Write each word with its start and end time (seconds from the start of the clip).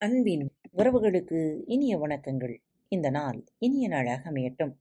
அன்பின் 0.00 0.52
உறவுகளுக்கு 0.76 1.62
இனிய 1.66 1.98
வணக்கங்கள். 1.98 2.56
இந்த 2.88 3.10
நாள் 3.10 3.44
இனிய 3.58 3.88
நாளாக 3.88 4.30
அமையட்டும். 4.30 4.74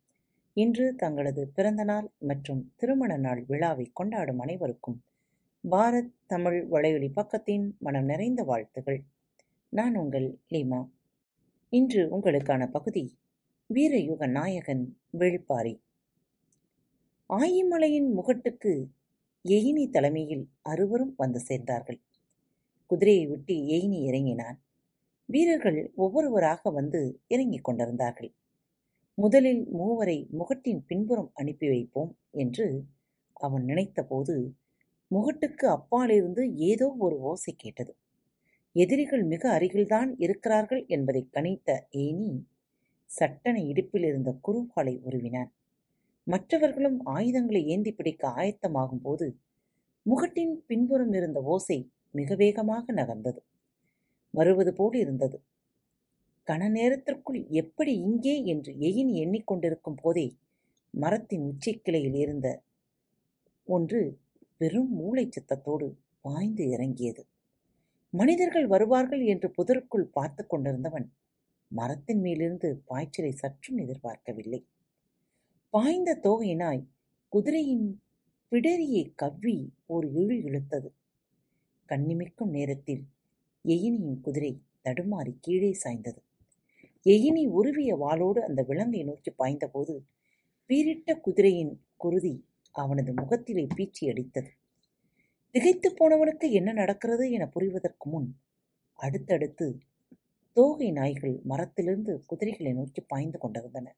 இன்று 0.54 0.96
தங்களது 0.96 1.48
பிறந்த 1.48 1.84
நாள் 1.84 2.12
மற்றும் 2.20 2.74
திருமண 2.76 3.18
நாள் 3.18 3.44
விழாவை 3.48 3.90
கொண்டாடும் 3.94 4.40
அனைவருக்கும் 4.40 5.04
பாரத் 5.70 6.12
தமிழ் 6.26 6.68
வலையொலி 6.72 7.10
பக்கத்தின் 7.16 7.78
மனம் 7.78 8.06
நிறைந்த 8.06 8.44
வாழ்த்துகள் 8.44 9.04
நான் 9.70 9.96
உங்கள் 9.96 10.40
லீமா. 10.50 10.90
இன்று 11.70 12.20
உங்களுக்கான 12.20 12.68
பகுதி 12.68 13.18
வீரயுக 13.74 14.30
நாயகன் 14.30 14.98
வேள்பாரி 15.18 15.80
ஆயிமலையின் 17.30 18.10
முகட்டுக்கு 18.14 18.86
எயினி 19.44 19.90
தலைமையில் 19.90 20.50
அறுவரும் 20.62 21.14
வந்து 21.18 21.42
சேர்ந்தார்கள். 21.48 22.02
குதிரையை 22.86 23.28
விட்டு 23.28 23.54
எயினி 23.54 24.02
இறங்கினான். 24.04 24.62
வீரர்கள் 25.30 25.92
ஒவ்வொருவராக 25.96 26.72
வந்து 26.72 27.02
இறங்கிக் 27.28 27.64
கொண்டிருந்தார்கள். 27.64 28.32
முதலில் 29.18 29.64
மூவரை 29.74 30.18
முகட்டின் 30.40 30.82
பின்புறம் 30.86 31.32
அனுப்பி 31.34 31.68
வைப்போம் 31.68 32.12
என்று 32.32 32.68
அவன் 33.38 33.64
நினைத்தபோது 33.64 34.36
முகட்டுக்கு 35.12 35.66
அப்பாலிருந்து 35.68 36.44
ஏதோ 36.56 36.88
ஒரு 36.98 37.16
ஓசை 37.22 37.54
கேட்டது. 37.56 37.92
எதிரிகள் 38.76 39.24
மிக 39.24 39.44
அருகில்தான் 39.58 40.10
இருக்கிறார்கள் 40.18 40.86
என்பதை 40.88 41.22
கணித்த 41.32 41.70
ஏனி 41.98 42.32
சட்டனை 43.10 43.62
இடுப்பில் 43.66 44.04
இருந்த 44.04 44.32
குறுவாளை 44.48 44.96
உருவினான். 45.04 45.52
மற்றவர்களும் 46.28 47.00
ஆயுதங்களை 47.08 47.62
ஏந்தி 47.66 47.92
பிடிக்க 47.92 48.24
ஆயத்தமாகும் 48.38 49.04
போது 49.04 49.28
முகட்டின் 50.06 50.56
பின்புறம் 50.68 51.14
இருந்த 51.14 51.40
ஓசை 51.54 51.80
மிக 52.12 52.36
வேகமாக 52.36 52.94
நகர்ந்தது. 52.94 53.40
வருவது 54.34 54.72
போல் 54.74 54.96
இருந்தது. 54.96 55.38
கன 56.48 56.70
நேரத்திற்குள் 56.70 57.40
எப்படி 57.52 57.94
இங்கே 58.02 58.36
என்று 58.44 58.72
எயின் 58.80 59.12
எண்ணிக்கொண்டிருக்கும் 59.14 60.00
போதே 60.02 60.28
மரத்தின் 60.94 61.44
உச்சிக்கிளையில் 61.52 62.16
இருந்த 62.16 62.48
ஒன்று 63.68 64.02
பெரும் 64.58 64.92
மூளை 64.92 65.26
சித்தத்தோடு 65.30 65.88
பாய்ந்து 66.26 66.64
இறங்கியது. 66.70 67.24
மனிதர்கள் 68.14 68.68
வருவார்கள் 68.68 69.24
என்று 69.26 69.48
புதருக்குள் 69.50 70.08
பார்த்து 70.12 70.44
கொண்டிருந்தவன் 70.48 71.08
மரத்தின் 71.72 72.22
மேலிருந்து 72.22 72.70
பாய்ச்சலை 72.86 73.32
சற்றும் 73.32 73.78
எதிர்பார்க்கவில்லை. 73.78 74.62
பாய்ந்த 75.74 76.20
தோகையினாய் 76.24 76.84
குதிரையின் 77.34 77.88
பிடரியை 78.52 79.04
கவ்வி 79.16 79.58
ஒரு 79.86 80.08
இழு 80.12 80.36
இழுத்தது. 80.44 80.90
கண்ணிமிக்கும் 81.90 82.50
நேரத்தில் 82.50 83.04
எயினியின் 83.68 84.22
குதிரை 84.22 84.62
தடுமாறி 84.84 85.38
கீழே 85.40 85.74
சாய்ந்தது. 85.74 86.20
எயினி 87.06 87.48
உருவிய 87.48 87.96
வாளோடு 87.96 88.44
அந்த 88.44 88.62
விலங்கை 88.68 89.04
நோக்கி 89.04 89.32
பாய்ந்தபோது 89.32 89.94
பீரிட்ட 90.70 91.20
குதிரையின் 91.20 91.74
குருதி 91.96 92.46
அவனது 92.72 93.14
முகத்திலே 93.14 93.68
பீச்சி 93.76 94.02
அடித்தது. 94.02 94.50
திகைத்து 95.52 95.90
போனவனுக்கு 95.92 96.52
என்ன 96.52 96.74
நடக்கிறது 96.74 97.32
என 97.32 97.46
புரிவதற்கு 97.48 98.10
முன் 98.10 98.36
அடுத்தடுத்து 98.94 99.80
தோகை 100.54 100.92
நாய்கள் 100.92 101.42
மரத்திலிருந்து 101.44 102.24
குதிரைகளை 102.26 102.74
நோக்கி 102.74 103.02
பாய்ந்து 103.02 103.40
கொண்டிருந்தன. 103.40 103.96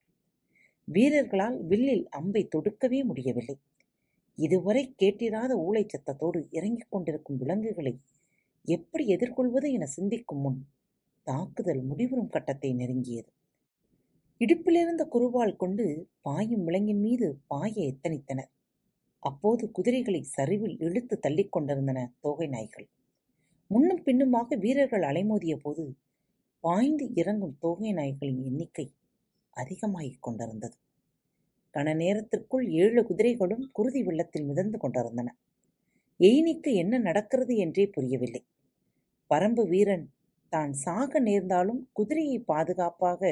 வீரர்களால் 0.84 1.58
வில்லில் 1.64 2.08
அம்பை 2.10 2.48
தொடுக்கவே 2.56 3.04
முடியவில்லை. 3.04 3.58
இதுவரை 4.36 4.96
கேட்டிராத 5.00 5.52
ஊளை 5.68 5.84
சத்தத்தோடு 5.86 6.48
இறங்கிக் 6.52 6.92
கொண்டிருக்கும் 6.92 7.38
விலங்குகளை 7.38 7.94
எப்படி 8.70 9.04
எதிர்கொள்வது 9.08 9.68
என 9.72 9.86
சிந்திக்கும் 9.86 10.42
முன் 10.42 10.60
தாக்குதல் 11.28 11.82
முடிவுறும் 11.82 12.30
கட்டத்தை 12.30 12.70
நெருங்கியது. 12.74 13.30
இடுப்பிலிருந்த 14.42 15.04
குருவால் 15.14 15.56
கொண்டு 15.56 15.86
பாயும் 16.22 16.64
விலங்கின் 16.64 17.00
மீது 17.00 17.28
பாய 17.48 17.74
எத்தனித்தனர். 17.84 18.52
அப்போது 19.24 19.64
குதிரைகளை 19.72 20.22
சரிவில் 20.36 20.76
இழுத்து 20.80 21.16
தள்ளிக் 21.20 21.52
கொண்டிருந்தன 21.52 22.00
தோகை 22.20 22.48
நாய்கள். 22.48 22.88
முன்னும் 23.72 24.04
பின்னுமாக 24.04 24.56
வீரர்கள் 24.56 25.02
அலைமோதிய 25.02 25.56
போது 25.56 25.86
பாய்ந்து 26.64 27.06
இறங்கும் 27.14 27.58
தோகை 27.60 27.92
நாய்களின் 27.94 28.42
எண்ணிக்கை 28.44 28.86
அதிகமாகிக் 29.56 30.24
கொண்டிருந்தது. 30.24 30.78
கன 31.74 31.96
நேரத்திற்குள் 31.96 32.66
ஏழு 32.82 33.02
குதிரைகளும் 33.04 33.66
குருதி 33.72 34.04
வெள்ளத்தில் 34.04 34.46
மிதந்து 34.46 34.78
கொண்டிருந்தன. 34.78 35.30
எயினிக்கு 36.20 36.72
என்ன 36.74 36.98
நடக்கிறது 36.98 37.54
என்றே 37.56 37.86
புரியவில்லை. 37.88 38.42
பரம்பு 39.32 39.64
வீரன் 39.68 40.06
தான் 40.54 40.72
சாக 40.74 41.20
நேர்ந்தாலும் 41.20 41.82
குதிரையை 41.94 42.38
பாதுகாப்பாக 42.42 43.32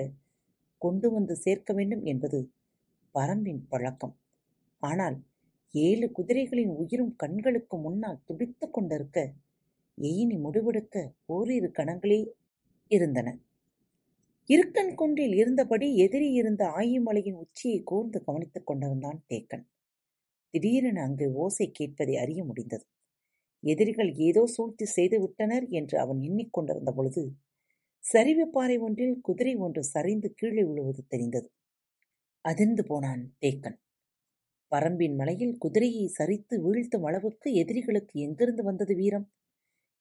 கொண்டு 0.82 1.08
வந்து 1.12 1.36
சேர்க்க 1.36 1.74
வேண்டும் 1.74 2.04
என்பது 2.04 2.40
பரம்பின் 3.16 3.64
பழக்கம். 3.70 4.16
ஆனால் 4.84 5.18
ஏழு 5.74 6.08
குதிரைகளின் 6.12 6.74
உயிரும் 6.76 7.14
கண்களுக்கு 7.16 7.78
முன்னால் 7.78 8.24
துடித்து 8.26 8.66
கொண்டிருக்க 8.70 9.20
எயினி 9.98 10.38
முடிவெடுக்க 10.38 10.96
ஓரிரு 11.26 11.70
கணங்களே 11.72 12.20
இருந்தன. 12.92 13.30
இருக்கன் 14.50 14.92
குன்றில் 14.96 15.36
இருந்தபடி 15.36 15.88
எதிரி 15.98 16.30
இருந்த 16.32 16.64
ஆயிமலையின் 16.78 17.40
உச்சியை 17.44 17.80
கூர்ந்து 17.84 18.20
கவனித்துக் 18.24 18.68
கொண்டிருந்தான் 18.68 19.20
தேக்கன். 19.30 19.66
திடீரென 20.54 21.02
அங்கு 21.02 21.26
ஓசை 21.36 21.68
கேட்பதை 21.80 22.16
அறிய 22.18 22.42
முடிந்தது. 22.44 22.86
எதிரிகள் 23.68 24.12
ஏதோ 24.20 24.44
சூழ்ச்சி 24.48 24.86
செய்து 24.88 25.18
விட்டனர் 25.20 25.66
என்று 25.72 25.96
அவன் 26.00 26.20
எண்ணிக்கொண்டிருந்த 26.22 26.92
பொழுது 26.92 27.24
சரிவு 28.04 28.46
பாறை 28.48 28.78
ஒன்றில் 28.78 29.16
குதிரை 29.22 29.54
ஒன்று 29.58 29.82
சரிந்து 29.86 30.30
கீழே 30.34 30.64
விழுவது 30.64 31.02
தெரிந்தது. 31.08 31.48
அதிர்ந்து 32.46 32.84
போனான் 32.84 33.24
தேக்கன். 33.42 33.78
பரம்பின் 34.72 35.16
மலையில் 35.16 35.56
குதிரையை 35.58 36.06
சரித்து 36.18 36.56
வீழ்த்தும் 36.66 37.06
அளவுக்கு 37.06 37.50
எதிரிகளுக்கு 37.54 38.16
எங்கிருந்து 38.20 38.64
வந்தது 38.64 38.96
வீரம்? 38.96 39.28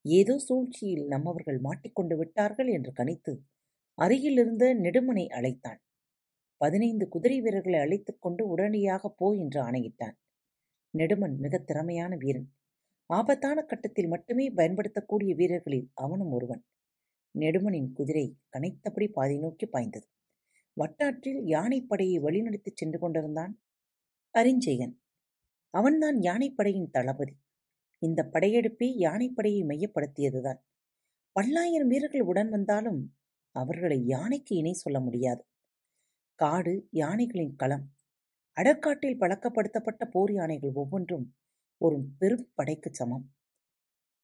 ஏதோ 0.05 0.35
சூழ்ச்சியில் 0.39 1.07
நம்மவர்கள் 1.07 1.61
மாட்டிக்கொண்டு 1.61 2.17
விட்டார்கள் 2.17 2.69
என்று 2.69 2.93
கணித்து 2.93 3.33
அருகிலிருந்த 3.99 4.65
நெடுமனை 4.75 5.27
அழைத்தான். 5.29 5.81
பதினைந்து 6.61 7.05
குதிரை 7.09 7.39
வீரர்களை 7.41 7.79
அழைத்துக் 7.81 8.21
கொண்டு 8.21 8.43
உடனடியாக 8.49 9.09
போ 9.19 9.29
என்று 9.37 9.61
ஆணையிட்டான். 9.61 10.17
நெடுமன் 10.95 11.37
மிக 11.39 11.59
திறமையான 11.61 12.13
வீரன். 12.17 12.49
ஆபத்தான 13.11 13.63
கட்டத்தில் 13.63 14.09
மட்டுமே 14.09 14.51
பயன்படுத்தக்கூடிய 14.51 15.35
வீரர்களில் 15.35 15.91
அவனும் 15.95 16.31
ஒருவன். 16.31 16.63
நெடுமனின் 17.39 17.93
குதிரை 17.93 18.39
கனைத்தபடி 18.53 19.13
பாதை 19.13 19.39
நோக்கி 19.39 19.67
பாய்ந்தது. 19.67 20.07
வட்டாற்றில் 20.73 21.41
யானைப்படையை 21.47 22.17
வழிநடத்திச் 22.21 22.77
சென்று 22.77 22.99
கொண்டிருந்தான் 22.99 23.53
அரிஞ்செயன். 24.35 24.95
அவன்தான் 25.71 26.19
யானைப்படையின் 26.19 26.91
தளபதி. 26.91 27.35
இந்த 28.03 28.31
படையெடுப்பே 28.33 28.89
யானைப்படையை 28.99 29.63
மையப்படுத்தியதுதான். 29.65 30.61
பல்லாயிரம் 31.33 31.89
வீரர்கள் 31.89 32.21
உடன் 32.21 32.49
வந்தாலும் 32.49 33.01
அவர்களை 33.55 34.07
யானைக்கு 34.07 34.57
இணை 34.57 34.73
சொல்ல 34.73 35.01
முடியாது. 35.01 35.43
காடு 36.39 36.89
யானைகளின் 36.93 37.55
களம் 37.57 37.85
அடக்காட்டில் 38.57 39.21
பழக்கப்படுத்தப்பட்ட 39.21 40.05
போர் 40.11 40.33
யானைகள் 40.33 40.73
ஒவ்வொன்றும் 40.73 41.27
ஒரு 41.79 42.07
பெரும் 42.19 42.53
படைக்கு 42.55 42.95
சமம். 42.95 43.35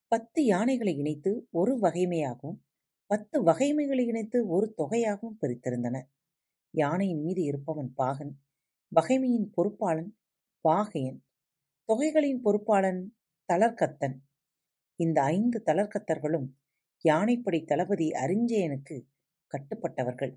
பத்து 0.08 0.44
யானைகளை 0.44 0.96
இணைத்து 0.96 1.48
ஒரு 1.50 1.78
வகைமையாகவும் 1.78 2.58
பத்து 3.06 3.44
வகைமைகளை 3.44 4.06
இணைத்து 4.06 4.46
ஒரு 4.46 4.74
தொகையாகவும் 4.78 5.36
பிரித்திருந்தன. 5.40 6.02
யானையின் 6.70 7.22
மீது 7.22 7.42
இருப்பவன் 7.42 7.92
பாகன் 7.94 8.32
வகைமையின் 8.94 9.48
பொறுப்பாளன் 9.56 10.10
பாகையன் 10.68 11.20
தொகைகளின் 11.88 12.40
பொறுப்பாளன் 12.44 13.00
தளர்கத்தன். 13.52 14.16
இந்த 14.96 15.22
ஐந்து 15.22 15.62
தளர்கத்தர்களும் 15.66 16.48
யானைப்படை 17.04 17.64
தளபதி 17.64 18.08
அரிஞ்சயனுக்கு 18.08 18.96
கட்டுப்பட்டவர்கள். 19.52 20.34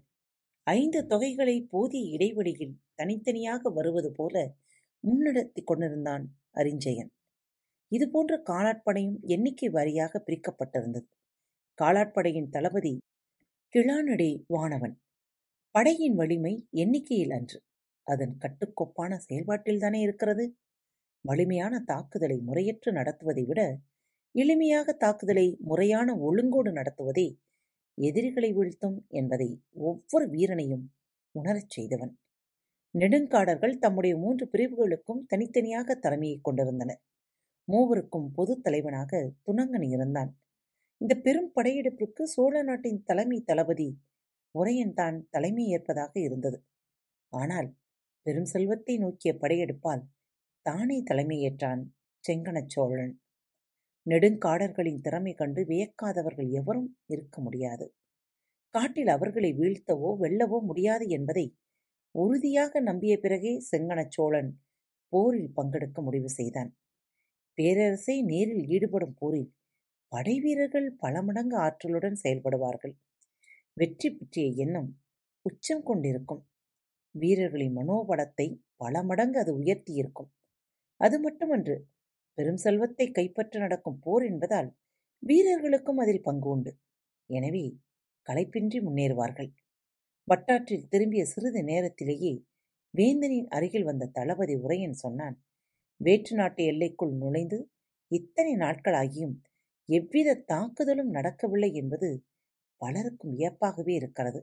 ஐந்து 0.63 1.05
தொகைகளை 1.07 1.67
போதிய 1.69 2.09
இடைவெளியில் 2.09 2.81
தனித்தனியாக 2.95 3.69
வருவது 3.69 4.11
போல 4.11 4.55
முன்னெடுத்தி 5.03 5.63
கொண்டிருந்தான் 5.63 6.25
அரிஞ்சயன். 6.53 7.11
இதுபோன்ற 7.91 8.41
காலாட்படையும் 8.49 9.19
எண்ணிக்கை 9.25 9.69
வாரியாக 9.69 10.21
பிரிக்கப்பட்டிருந்தது. 10.25 11.07
காலாட்படையின் 11.81 12.49
தளபதி 12.49 12.93
கிளானடை 13.75 14.43
வானவன். 14.47 14.95
படையின் 15.75 16.15
வலிமை 16.15 16.67
எண்ணிக்கையில் 16.71 17.31
அன்று. 17.31 17.59
அதன் 18.07 18.37
கட்டுக்கோப்பான 18.39 19.17
செயல்பாட்டில்தானே 19.29 19.99
இருக்கிறது. 20.01 20.45
வலிமையான 21.25 21.79
தாக்குதலை 21.79 22.37
முறையற்று 22.47 22.91
நடத்துவதை 22.91 23.45
விட 23.45 23.61
எளிமையாக 24.35 24.93
தாக்குதலை 24.93 25.57
முறையான 25.59 26.15
ஒழுங்கோடு 26.15 26.71
நடத்துவதே 26.71 27.27
எதிரிகளை 27.97 28.53
வீழ்த்தும் 28.53 28.97
என்பதை 29.09 29.61
ஒவ்வொரு 29.71 30.25
வீரனையும் 30.29 30.85
உணரச் 31.35 31.69
செய்தவன். 31.69 32.13
நெடுங்காடர்கள் 32.95 33.77
தம்முடைய 33.77 34.17
மூன்று 34.17 34.49
பிரிவுகளுக்கும் 34.53 35.25
தனித்தனியாக 35.27 35.95
தலைமையை 35.95 36.39
கொண்டிருந்தனர். 36.41 37.01
மூவருக்கும் 37.67 38.27
பொது 38.31 38.53
தலைவனாக 38.61 39.11
துணங்கன் 39.47 39.87
இருந்தான். 39.89 40.31
இந்த 41.01 41.13
பெரும் 41.15 41.51
படையெடுப்பிற்கு 41.55 42.23
சோழ 42.25 42.63
நாட்டின் 42.63 43.01
தலைமை 43.03 43.39
தளபதி 43.43 43.87
உரையன் 44.55 44.93
தான் 44.93 45.17
தலைமை 45.29 45.65
ஏற்பதாக 45.67 46.13
இருந்தது. 46.19 46.57
ஆனால் 47.33 47.69
பெரும் 48.25 48.49
செல்வத்தை 48.53 48.95
நோக்கிய 48.97 49.31
படையெடுப்பால் 49.41 50.03
தானே 50.65 50.97
தலைமையேற்றான் 51.01 51.81
செங்கணச் 52.23 52.73
சோழன். 52.75 53.13
நெடுங்காடர்களின் 54.05 55.01
திறமை 55.01 55.33
கண்டு 55.33 55.61
வியக்காதவர்கள் 55.65 56.49
எவரும் 56.51 56.89
இருக்க 57.07 57.35
முடியாது. 57.41 57.85
காட்டில் 58.73 59.07
அவர்களை 59.07 59.51
வீழ்த்தவோ 59.53 60.09
வெல்லவோ 60.23 60.57
முடியாது 60.61 61.05
என்பதை 61.09 61.45
உறுதியாக 62.15 62.79
நம்பிய 62.79 63.13
பிறகே 63.17 63.53
செங்கணச் 63.71 64.11
சோழன் 64.11 64.51
போரில் 65.13 65.53
பங்கெடுக்க 65.55 65.99
முடிவு 66.01 66.29
செய்தான். 66.29 66.71
பேரரசை 67.57 68.15
நேரில் 68.29 68.65
ஈடுபடும் 68.75 69.15
போரில் 69.19 69.49
படைவீரர்கள் 70.11 70.87
பல 70.99 71.21
மடங்கு 71.21 71.57
ஆற்றலுடன் 71.57 72.17
செயல்படுவார்கள். 72.23 72.93
வெற்றி 73.77 74.09
பற்றிய 74.09 74.47
எண்ணம் 74.63 74.89
உச்சம் 75.45 75.83
கொண்டிருக்கும். 75.83 76.41
வீரர்களின் 77.15 77.75
மனோபலத்தை 77.77 78.47
பல 78.77 79.03
மடங்கு 79.03 79.37
அது 79.43 79.51
உயர்த்தியிருக்கும். 79.59 80.29
அது 81.01 81.15
மட்டுமன்று 81.19 81.75
பெரும் 82.37 82.61
செல்வத்தை 82.65 83.05
கைப்பற்ற 83.11 83.59
நடக்கும் 83.59 83.99
போர் 83.99 84.23
என்பதால் 84.23 84.69
வீரர்களுக்கும் 85.23 86.01
அதில் 86.03 86.25
பங்கு 86.27 86.49
உண்டு. 86.49 86.71
எனவே 87.29 87.65
களைப்பின்றி 88.27 88.79
முன்னேறுவார்கள். 88.87 89.49
வட்டாற்றில் 90.27 90.87
திரும்பிய 90.91 91.23
சிறிது 91.25 91.61
நேரத்திலேயே 91.63 92.33
வேந்தனின் 92.93 93.47
அருகில் 93.49 93.87
வந்த 93.89 94.11
தளபதி 94.17 94.55
உரையன் 94.63 94.97
சொன்னான் 95.03 95.35
வேற்று 96.01 96.35
நாட்டு 96.35 96.63
எல்லைக்குள் 96.63 97.13
நுழைந்து 97.13 97.57
இத்தனை 98.11 98.53
நாட்களாகியும் 98.55 99.35
எவ்வித 99.89 100.35
தாக்குதலும் 100.45 101.09
நடக்கவில்லை 101.09 101.73
என்பது 101.73 102.09
பலருக்கும் 102.81 103.33
வியப்பாகவே 103.37 103.93
இருக்கிறது. 103.95 104.39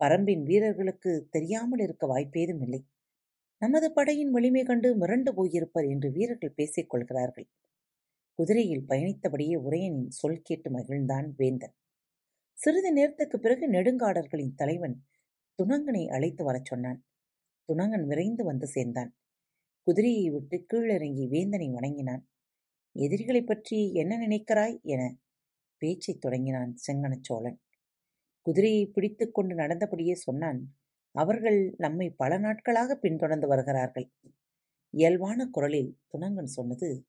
பரம்பின் 0.00 0.42
வீரர்களுக்கு 0.42 1.28
தெரியாமல் 1.30 1.78
இருக்க 1.78 2.06
வாய்ப்பேதும் 2.06 2.62
இல்லை. 2.62 2.80
நமது 3.62 3.92
படையின் 3.92 4.30
வலிமை 4.30 4.62
கண்டு 4.64 4.88
மிரண்டு 4.98 5.30
போயிருப்பர் 5.32 5.88
என்று 5.88 6.10
வீரர்கள் 6.10 6.56
பேசிக் 6.56 6.90
கொள்கிறார்கள். 6.90 7.48
குதிரையில் 8.38 8.86
பயணித்தபடியே 8.88 9.56
உரையனின் 9.56 10.08
சொல் 10.10 10.42
கேட்டு 10.42 10.70
மகிழ்ந்தான் 10.70 11.28
வேந்தன். 11.36 11.74
சிறிது 12.58 12.92
நேரத்துக்கு 12.92 13.38
பிறகு 13.38 13.70
நெடுங்காடர்களின் 13.70 14.54
தலைவன் 14.54 14.96
துணங்கனை 15.58 16.04
அழைத்து 16.08 16.44
வரச் 16.44 16.64
சொன்னான். 16.64 17.00
துணங்கன் 17.68 18.06
விரைந்து 18.06 18.44
வந்து 18.44 18.66
சேர்ந்தான். 18.66 19.10
குதிரையை 19.86 20.30
விட்டு 20.30 20.66
கீழிறங்கி 20.66 21.28
வேந்தனை 21.28 21.70
வணங்கினான். 21.70 22.28
எதிரிகளைப் 22.96 23.46
பற்றி 23.46 23.92
என்ன 23.92 24.16
நினைக்கிறாய்? 24.18 24.80
என 24.82 25.16
பேச்சைத் 25.76 26.20
தொடங்கினான் 26.20 26.74
செங்கனச் 26.86 27.22
சோழன். 27.22 27.60
குதிரையை 28.40 28.86
பிடித்து 28.86 29.30
கொண்டு 29.30 29.54
நடந்தபடியே 29.54 30.12
சொன்னான் 30.12 30.76
அவர்கள் 31.14 31.74
நம்மை 31.78 32.10
பல 32.10 32.38
நாட்களாக 32.38 32.96
பின்தொடர்ந்து 32.96 33.46
வருகிறார்கள். 33.46 34.12
இயல்பான 34.90 35.46
குரலில் 35.46 35.98
துணங்கன் 36.12 36.52
சொன்னது 36.56 37.06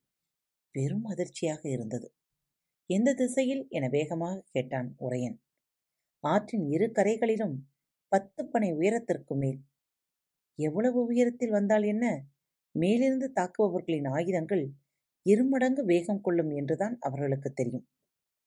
பெரும் 0.71 1.03
அதிர்ச்சியாக 1.03 1.69
இருந்தது. 1.69 2.13
எந்த 2.85 3.13
திசையில்? 3.13 3.65
என 3.69 3.87
வேகமாக 3.87 4.43
கேட்டான் 4.51 4.95
உரையன். 4.99 5.37
ஆற்றின் 6.19 6.65
இரு 6.65 6.91
கரைகளிலும் 6.91 7.69
பத்து 8.07 8.49
பனை 8.49 8.71
உயரத்திற்கு 8.73 9.35
மேல். 9.35 9.59
எவ்வளவு 10.55 11.05
உயரத்தில் 11.05 11.49
வந்தால் 11.49 11.83
என்ன? 11.83 12.25
மேலிருந்து 12.75 13.27
தாக்குபவர்களின் 13.37 14.07
ஆயுதங்கள் 14.17 14.63
இருமடங்கு 15.25 15.81
வேகம் 15.83 16.21
கொள்ளும் 16.21 16.51
என்றுதான் 16.59 16.95
அவர்களுக்கு 16.99 17.49
தெரியும். 17.51 17.85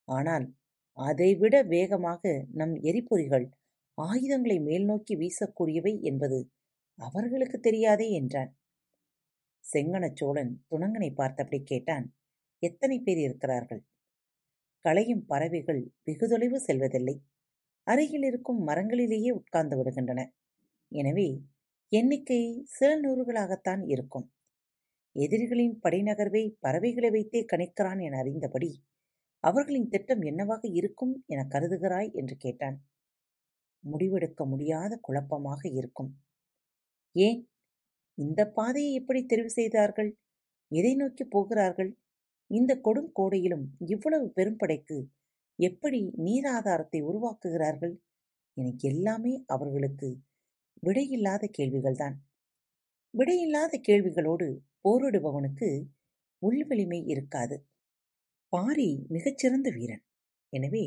ஆனால் 0.09 0.47
அதைவிட 0.99 1.55
வேகமாக 1.75 2.23
நம் 2.61 2.75
எரிபொறிகள் 2.82 3.47
ஆயுதங்களை 3.99 4.59
மேல் 4.69 4.85
நோக்கி 4.85 5.15
வீசக்கூடியவை 5.17 5.93
என்பது 6.11 6.38
அவர்களுக்கு 6.99 7.59
தெரியாதே 7.61 8.06
என்றான். 8.11 8.50
செங்கணச் 9.65 10.19
சோழன் 10.21 10.53
துணங்கனை 10.70 11.11
பார்த்தபடி 11.12 11.61
கேட்டான் 11.62 12.06
எத்தனை 12.62 12.97
பேர் 13.00 13.20
இருக்கிறார்கள்? 13.27 13.82
களையும் 14.85 15.25
பறவைகள் 15.31 15.81
வெகு 16.06 16.27
தொலைவு 16.29 16.59
செல்வதில்லை. 16.61 17.17
அருகில் 17.87 18.27
இருக்கும் 18.31 18.61
மரங்களிலேயே 18.69 19.31
உட்கார்ந்து 19.31 19.77
விடுகின்றன. 19.79 20.20
எனவே 20.93 21.29
எண்ணிக்கை 21.93 22.39
சில 22.65 22.91
நூறுகளாகத்தான் 23.01 23.83
இருக்கும். 23.87 24.27
எதிரிகளின் 25.17 25.81
படைநகர்வை 25.83 26.43
பறவைகளை 26.61 27.11
வைத்தே 27.11 27.41
கணிக்கிறான் 27.53 28.01
என 28.03 28.17
அறிந்தபடி 28.23 28.71
அவர்களின் 29.45 29.89
திட்டம் 29.89 30.21
என்னவாக 30.21 30.69
இருக்கும் 30.69 31.25
என 31.27 31.41
கருதுகிறாய்? 31.51 32.11
என்று 32.13 32.37
கேட்டான். 32.37 32.77
முடிவெடுக்க 33.85 34.43
முடியாத 34.47 34.93
குழப்பமாக 34.97 35.63
இருக்கும். 35.69 36.11
ஏன்? 37.17 37.41
இந்த 38.19 38.41
பாதையை 38.51 38.93
எப்படி 38.95 39.21
தெரிவு 39.25 39.51
செய்தார்கள்? 39.51 40.11
எதை 40.73 40.95
நோக்கி 40.95 41.25
போகிறார்கள்? 41.25 41.91
இந்த 42.51 42.73
கொடும் 42.77 43.11
கோடையிலும் 43.13 43.67
இவ்வளவு 43.87 44.33
பெரும்படைக்கு 44.37 44.99
எப்படி 45.59 46.01
நீராதாரத்தை 46.23 47.01
உருவாக்குகிறார்கள்? 47.03 47.95
எனக்கு 48.57 48.89
எல்லாமே 48.89 49.35
அவர்களுக்கு 49.47 50.09
விடையில்லாத 50.85 51.45
கேள்விகள்தான். 51.59 52.17
விடையில்லாத 53.15 53.75
கேள்விகளோடு 53.89 54.47
போரிடுபவனுக்கு 54.83 55.69
உள்வலிமை 56.43 57.01
இருக்காது. 57.07 57.57
பாரி 58.53 58.89
மிகச்சிறந்த 59.09 59.69
வீரன். 59.71 60.05
எனவே 60.53 60.85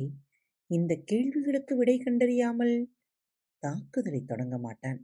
இந்த 0.70 0.94
கேள்விகளுக்கு 1.06 1.74
விடை 1.76 1.98
கண்டறியாமல் 1.98 2.76
தாக்குதலை 3.64 4.22
தொடங்க 4.24 4.56
மாட்டான். 4.58 5.00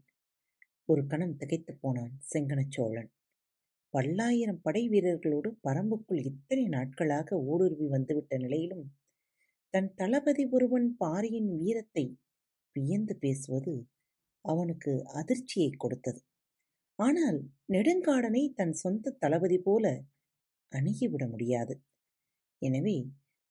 ஒரு 0.90 1.02
கணம் 1.08 1.36
திகைத்துப் 1.36 1.82
போனான் 1.82 2.14
செங்கனச் 2.32 2.74
சோழன் 2.74 3.10
பல்லாயிரம் 3.94 4.62
படை 4.62 4.82
வீரர்களோடு 4.88 5.50
பரம்புக்குள் 5.64 6.22
இத்தனை 6.24 6.66
நாட்களாக 6.68 7.38
ஊடுருவி 7.46 7.88
வந்துவிட்ட 7.88 8.38
நிலையிலும் 8.38 8.86
தன் 9.74 9.90
தளபதி 9.94 10.44
ஒருவன் 10.52 10.88
பாரியின் 10.98 11.52
வீரத்தை 11.58 12.06
வியந்து 12.76 13.16
பேசுவது 13.16 13.74
அவனுக்கு 14.46 15.04
அதிர்ச்சியை 15.14 15.70
கொடுத்தது. 15.78 16.20
ஆனால் 17.00 17.40
நெடுங்காடனை 17.68 18.54
தன் 18.54 18.74
சொந்த 18.74 19.16
தளபதி 19.20 19.58
போல 19.58 19.86
அணுகிவிட 20.72 21.24
முடியாது. 21.30 21.76
எனவே 22.62 22.98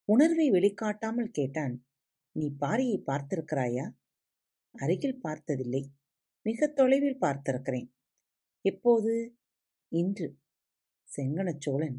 உணர்வை 0.08 0.46
வெளிக்காட்டாமல் 0.50 1.30
கேட்டான் 1.30 1.74
நீ 2.36 2.46
பாரியை 2.60 2.98
பார்த்திருக்கிறாயா? 3.06 3.86
அருகில் 4.74 5.20
பார்த்ததில்லை. 5.20 5.82
மிக 6.46 6.68
தொலைவில் 6.68 7.20
பார்த்திருக்கிறேன். 7.20 7.88
எப்போது? 8.64 9.12
இன்று. 9.92 10.28
செங்கனச்சோழன் 11.08 11.98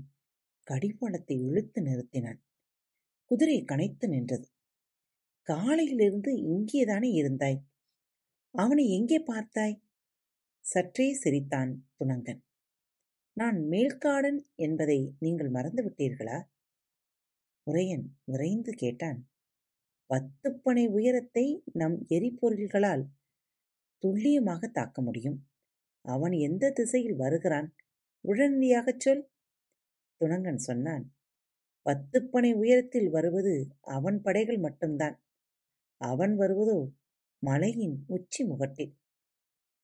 கடிவாளத்தை 0.68 1.36
இழுத்து 1.42 1.80
நிறுத்தினான். 1.82 2.40
குதிரை 3.32 3.58
கனைத்து 3.64 4.06
நின்றது. 4.08 4.48
காலையிலிருந்து 5.48 6.32
இங்கேதானே 6.46 7.10
இருந்தாய்? 7.12 7.60
அவனை 8.56 8.84
எங்கே 8.90 9.18
பார்த்தாய்? 9.20 9.76
சற்றே 10.66 11.14
சிரித்தான் 11.14 11.72
துணங்கன் 11.98 12.42
நான் 13.38 13.58
மேல்காடன் 13.70 14.38
என்பதை 14.56 15.16
நீங்கள் 15.20 15.50
மறந்துவிட்டீர்களா? 15.52 16.38
உரையன் 17.68 18.06
விரைந்து 18.24 18.74
கேட்டான். 18.74 19.20
பத்துப்பனை 20.10 20.86
உயரத்தை 20.88 21.64
நம் 21.74 21.98
எரிபொருள்களால் 22.10 23.04
துல்லியமாக 23.98 24.68
தாக்க 24.68 25.02
முடியும். 25.02 25.40
அவன் 26.06 26.32
எந்த 26.32 26.72
திசையில் 26.72 27.16
வருகிறான்? 27.16 27.70
உடனடியாகச் 28.26 29.00
சொல். 29.00 29.24
துணங்கன் 30.22 30.64
சொன்னான். 30.70 31.06
பத்துப்பனை 31.86 32.54
உயரத்தில் 32.54 33.10
வருவது 33.10 33.56
அவன் 33.82 34.22
படைகள் 34.22 34.58
மட்டும்தான். 34.58 35.18
அவன் 36.02 36.36
வருவதோ 36.36 36.80
மலையின் 37.44 38.04
உச்சி 38.08 38.42
முகட்டில். 38.44 38.94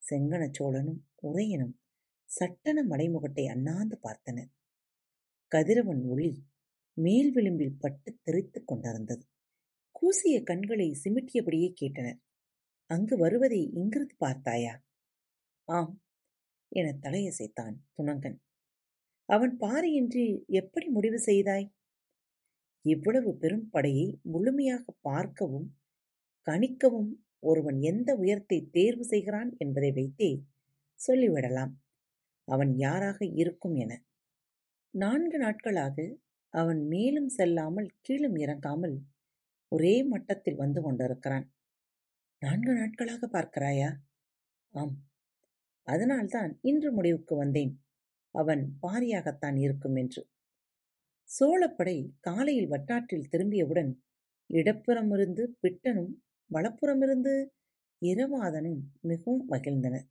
செங்கன 0.01 0.43
சோழனும் 0.59 1.01
உரையனும் 1.23 1.75
சட்டன 2.29 2.83
மலைமுகட்டை 2.83 3.45
அண்ணாந்து 3.49 3.99
பார்த்தனர். 4.03 4.51
கதிரவன் 5.51 6.01
ஒளி 6.03 6.31
மேல் 6.97 7.31
விளிம்பில் 7.31 7.79
பட்டு 7.79 8.19
தெரித்துக் 8.21 8.67
கொண்டிருந்தது. 8.67 9.23
கூசிய 9.91 10.43
கண்களை 10.43 10.87
சிமிட்டியபடியே 11.03 11.69
கேட்டனர். 11.81 12.19
அங்கு 12.85 13.17
வருவதை 13.17 13.61
இங்கிருந்து 13.73 14.15
பார்த்தாயா? 14.17 14.73
ஆம் 15.67 16.01
என 16.71 16.87
தலையசைத்தான் 17.01 17.75
துணங்கன். 17.97 18.37
அவன் 19.29 19.57
பாறையின்றி 19.57 20.45
எப்படி 20.51 20.87
முடிவு 20.87 21.19
செய்தாய்? 21.19 21.67
இவ்வளவு 22.85 23.37
பெரும் 23.37 23.69
படையை 23.69 24.19
முழுமையாக 24.21 24.95
பார்க்கவும் 25.01 25.67
கணிக்கவும் 26.47 27.11
ஒருவன் 27.43 27.81
எந்த 27.81 28.15
உயரத்தை 28.15 28.69
தேர்வு 28.72 29.05
செய்கிறான் 29.05 29.55
என்பதை 29.58 29.91
வைத்தே 29.91 30.43
சொல்லிவிடலாம். 31.00 31.74
அவன் 32.48 32.75
யாராக 32.75 33.25
இருக்கும் 33.25 33.75
என. 33.75 33.91
நான்கு 34.93 35.38
நாட்களாக 35.38 36.17
அவன் 36.53 36.88
மேலும் 36.88 37.27
செல்லாமல் 37.27 37.89
கீழும் 38.01 38.36
இறங்காமல் 38.36 38.96
ஒரே 39.72 40.03
மட்டத்தில் 40.03 40.55
வந்து 40.55 40.81
கொண்டிருக்கிறான். 40.81 41.46
நான்கு 42.41 42.74
நாட்களாக 42.74 43.29
பார்க்கிறாயா? 43.34 43.89
ஆம். 44.74 44.96
அதனால்தான் 45.88 46.60
இன்று 46.62 46.91
முடிவுக்கு 46.91 47.36
வந்தேன். 47.36 47.74
அவன் 48.36 48.77
பாரியாகத்தான் 48.81 49.58
இருக்கும் 49.60 49.96
என்று. 49.96 50.22
சோழப்படை 51.29 51.98
காலையில் 52.19 52.67
வட்டாற்றில் 52.67 53.29
திரும்பியவுடன் 53.31 53.91
இடப்புறமிருந்து 54.50 55.43
பிட்டனும் 55.62 56.12
வலப்புறமிருந்து 56.51 57.34
இரவாதனும் 58.01 58.79
மிகவும் 59.01 59.44
மகிழ்ந்தனர். 59.50 60.08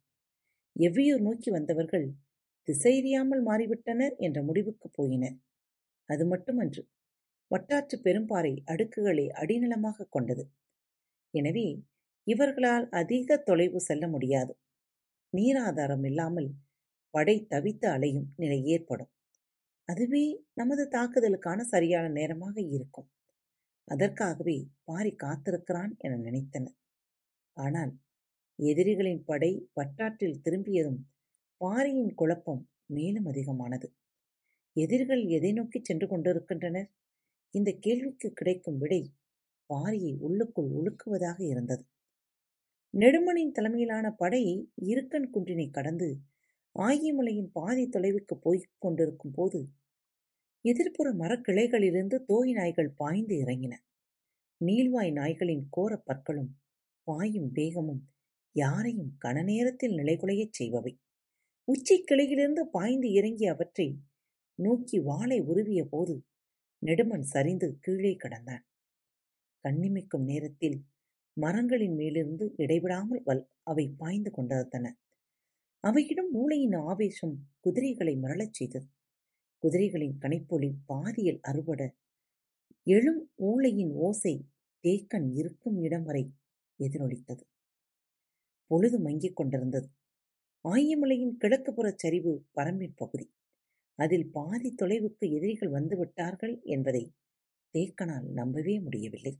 எவ்வியூர் 0.77 1.21
நோக்கி 1.21 1.51
வந்தவர்கள் 1.51 2.07
திசையறியாமல் 2.69 3.43
மாறிவிட்டனர் 3.43 4.15
என்ற 4.19 4.39
முடிவுக்குப் 4.43 4.97
போயினர். 4.99 5.37
அது 6.09 6.25
மட்டுமன்று 6.27 6.83
வட்டாற்று 7.51 7.97
பெரும்பாறை 8.05 8.53
அடுக்குகளை 8.67 9.27
அடிநிலமாக 9.41 10.09
கொண்டது. 10.11 10.45
எனவே 11.35 11.67
இவர்களால் 12.27 12.89
அதிக 12.93 13.39
தொலைவு 13.39 13.81
செல்ல 13.81 14.09
முடியாது. 14.09 14.53
நீராதாரம் 15.33 16.05
இல்லாமல் 16.05 16.51
படை 17.15 17.47
தவித்து 17.51 17.87
அலையும் 17.89 18.29
நிலை 18.37 18.65
ஏற்படும். 18.67 19.11
அதுவே 19.89 20.25
நமது 20.55 20.85
தாக்குதலுக்கான 20.93 21.61
சரியான 21.65 22.09
நேரமாக 22.09 22.61
இருக்கும். 22.71 23.09
அதற்காகவே 23.89 24.57
பாரி 24.85 25.13
காத்திருக்கிறான் 25.15 25.93
என 25.99 26.19
நினைத்தனர். 26.19 26.77
ஆனால் 27.57 27.93
எதிரிகளின் 28.59 29.23
படை 29.25 29.53
வட்டாற்றில் 29.75 30.41
திரும்பியதும் 30.41 31.01
பாரியின் 31.61 32.13
குழப்பம் 32.15 32.63
மேலும் 32.87 33.27
அதிகமானது. 33.27 33.89
எதிரிகள் 34.77 35.23
எதை 35.29 35.53
நோக்கி 35.53 35.79
சென்று 35.83 36.07
கொண்டிருக்கின்றனர்? 36.09 36.89
இந்த 37.55 37.71
கேள்விக்கு 37.81 38.29
கிடைக்கும் 38.33 38.79
விடை 38.79 39.03
பாரியை 39.71 40.13
உள்ளுக்குள் 40.21 40.71
உழுக்குவதாக 40.71 41.39
இருந்தது. 41.45 41.83
நெடுமனின் 42.95 43.53
தலைமையிலான 43.53 44.07
படை 44.13 44.43
இருக்கன் 44.87 45.27
குன்றினை 45.31 45.67
கடந்து 45.71 46.09
ஆயிமலையின் 46.77 47.51
பாதி 47.53 47.85
தொலைவுக்கு 47.89 48.35
போய்க் 48.37 48.71
கொண்டிருக்கும் 48.79 49.35
போது 49.35 49.61
எதிர்ப்புற 50.71 51.09
மரக்கிளைகளிலிருந்து 51.15 52.17
தோய் 52.25 52.53
நாய்கள் 52.53 52.91
பாய்ந்து 52.91 53.35
இறங்கின. 53.37 53.75
நீள்வாய் 54.61 55.13
நாய்களின் 55.13 55.65
கோரப் 55.71 56.05
பற்களும் 56.05 56.51
பாயும் 57.07 57.51
வேகமும் 57.53 58.03
யாரையும் 58.57 59.13
கணநேரத்தில் 59.25 59.95
நிலைகுலையச் 59.95 60.57
செய்பவை. 60.59 60.93
உச்சிக் 61.69 62.07
கிளையிலிருந்து 62.11 62.63
பாய்ந்து 62.71 63.09
இறங்கிய 63.13 63.53
அவற்றை 63.53 63.89
நோக்கி 64.59 64.99
வாளை 64.99 65.41
உருவிய 65.41 65.85
போது 65.85 66.15
நெடுமன் 66.83 67.27
சரிந்து 67.35 67.79
கீழே 67.81 68.17
கிடந்தான். 68.17 68.65
கண்ணிமைக்கும் 69.65 70.25
நேரத்தில் 70.25 70.79
மரங்களின் 71.37 71.95
மேலிருந்து 71.95 72.55
இடைவிடாமல் 72.57 73.23
வல் 73.25 73.45
அவை 73.63 73.95
பாய்ந்து 73.97 74.31
கொண்டிருந்தன 74.31 74.87
அவையிடம் 75.85 76.31
மூளையின் 76.31 76.77
ஆவேசம் 76.87 77.35
குதிரைகளை 77.61 78.15
மரளச் 78.17 78.53
செய்தது. 78.53 78.87
குதிரைகளின் 79.63 80.17
கனைப்பொலி 80.21 80.75
பாதியில் 80.87 81.41
அறுபட 81.43 81.95
எழும் 82.87 83.31
ஊளையின் 83.37 83.93
ஓசை 83.93 84.49
தேக்கன் 84.85 85.33
இருக்கும் 85.35 85.79
இடம் 85.79 86.05
வரை 86.05 86.33
எதிரொலித்தது. 86.79 87.43
பொழுது 88.67 88.99
மங்கிக் 88.99 89.37
கொண்டிருந்தது. 89.37 89.89
ஆயமலையின் 90.65 91.35
கிழக்கு 91.37 91.73
புறச் 91.73 91.99
சரிவு 91.99 92.47
பரம்பின் 92.55 92.97
பகுதி. 92.97 93.27
அதில் 93.99 94.31
பாதி 94.31 94.75
தொலைவுக்கு 94.83 95.25
எதிரிகள் 95.33 95.71
வந்துவிட்டார்கள் 95.71 96.63
என்பதை 96.63 97.15
தேக்கனால் 97.75 98.27
நம்பவே 98.33 98.81
முடியவில்லை. 98.81 99.35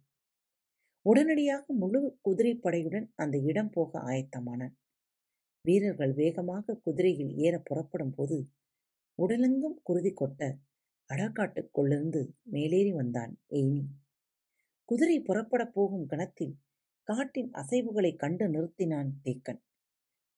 உடனடியாக 1.07 1.73
முழு 1.73 2.19
குதிரைப்படையுடன் 2.25 3.07
அந்த 3.15 3.39
இடம் 3.39 3.71
போக 3.71 3.99
ஆயத்தமானான். 3.99 4.75
வீரர்கள் 5.65 6.13
வேகமாக 6.13 6.75
குதிரையில் 6.75 7.33
ஏற 7.37 7.59
புறப்படும் 7.59 8.15
போது 8.15 8.37
உடலெங்கும் 9.19 9.81
குருதி 9.83 10.13
கொட்ட 10.13 10.55
அடாக்காட்டுக்குள்ளிருந்து 11.15 12.31
மேலேறி 12.43 12.93
வந்தான் 12.93 13.41
எய்னி 13.51 13.85
குதிரை 14.85 15.21
புறப்படப் 15.21 15.75
போகும் 15.75 16.07
கணத்தில் 16.07 16.59
காட்டின் 17.03 17.51
அசைவுகளைக் 17.51 18.17
கண்டு 18.17 18.49
நிறுத்தினான் 18.49 19.11
தேக்கன். 19.25 19.61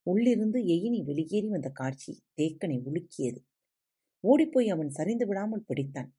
உள்ளிருந்து 0.01 0.59
எயினி 0.61 1.03
வெளியேறி 1.03 1.49
வந்த 1.49 1.69
காட்சி 1.69 2.23
தேக்கனை 2.37 2.81
உலுக்கியது. 2.85 3.37
ஓடிப்போய் 4.19 4.69
அவன் 4.69 4.89
சரிந்து 4.89 5.27
விடாமல் 5.27 5.65
பிடித்தான். 5.67 6.09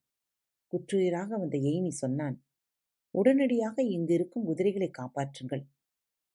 குற்றுயிராக 0.73 1.27
வந்த 1.27 1.57
எயினி 1.57 1.87
சொன்னான் 1.87 2.45
உடனடியாக 3.09 3.83
இங்கு 3.83 4.13
இருக்கும் 4.13 4.45
குதிரைகளை 4.45 4.91
காப்பாற்றுங்கள். 4.97 5.65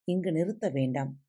இங்கு 0.04 0.32
நிறுத்த 0.32 0.68
வேண்டாம். 0.68 1.22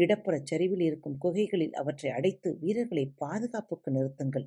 இடப்புறச் 0.00 0.46
சரிவில் 0.46 0.80
இருக்கும் 0.80 1.18
குகைகளில் 1.18 1.72
அவற்றை 1.72 2.10
அடைத்து 2.10 2.48
வீரர்களை 2.60 3.04
பாதுகாப்புக்கு 3.16 3.90
நிறுத்துங்கள். 3.90 4.46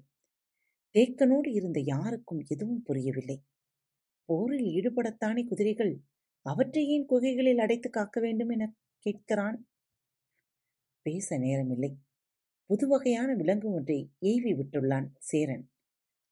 தேக்கனோடு 0.96 1.50
இருந்த 1.54 1.80
யாருக்கும் 1.80 2.42
எதுவும் 2.48 2.82
புரியவில்லை. 2.82 3.38
போரில் 4.30 4.68
ஈடுபடத்தானே 4.68 5.44
குதிரைகள்? 5.48 5.94
அவற்றை 6.46 6.84
ஏன் 6.88 7.06
குகைகளில் 7.06 7.60
அடைத்து 7.60 7.90
காக்க 7.90 8.20
வேண்டும் 8.20 8.50
என 8.50 8.64
கேட்கிறான்? 9.06 9.58
பேச 11.06 11.38
நேரமில்லை. 11.38 11.92
புது 12.70 12.86
வகையான 12.88 13.30
விலங்கு 13.34 13.70
ஒன்றை 13.72 13.98
ஏவி 14.20 14.52
விட்டுள்ளான் 14.54 15.08
சேரன். 15.20 15.66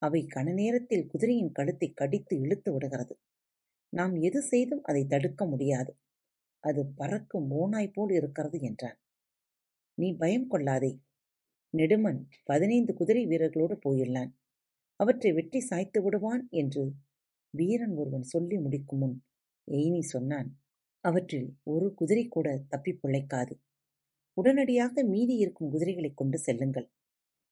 அவை 0.02 0.22
கன 0.36 0.54
நேரத்தில் 0.54 1.08
குதிரையின் 1.08 1.52
கழுத்தை 1.52 1.90
கடித்து 1.94 2.36
இழுத்து 2.40 2.70
விடுகிறது. 2.74 3.14
நாம் 3.94 4.16
எது 4.22 4.42
செய்தும் 4.42 4.84
அதை 4.84 5.04
தடுக்க 5.06 5.46
முடியாது. 5.46 5.92
அது 6.64 6.82
பறக்கும் 6.96 7.48
ஓனாய் 7.52 7.94
போல் 7.94 8.14
இருக்கிறது 8.14 8.58
என்றான். 8.62 8.98
நீ 10.02 10.08
பயம் 10.14 10.48
கொள்ளாதே. 10.48 10.92
நெடுமன் 11.74 12.20
பதினைந்து 12.44 12.94
குதிரை 12.94 13.24
வீரர்களோடு 13.28 13.76
போயுள்ளான் 13.86 14.32
அவற்றை 15.00 15.32
வெட்டி 15.32 15.60
சாய்த்து 15.60 16.00
விடுவான் 16.02 16.48
என்று 16.52 16.84
வீரன் 17.54 17.96
ஒருவன் 17.96 18.24
சொல்லி 18.24 18.58
முடிக்கும் 18.58 19.00
முன் 19.00 19.16
எய்னி 19.68 20.00
சொன்னான் 20.00 20.50
அவற்றில் 21.04 21.50
ஒரு 21.64 21.88
குதிரை 21.94 22.28
கூட 22.28 22.48
தப்பி 22.68 22.92
பிழைக்காது. 22.94 23.54
உடனடியாக 24.38 25.04
மீதி 25.04 25.36
இருக்கும் 25.36 25.70
குதிரைகளை 25.70 26.12
கொண்டு 26.14 26.38
செல்லுங்கள். 26.38 26.88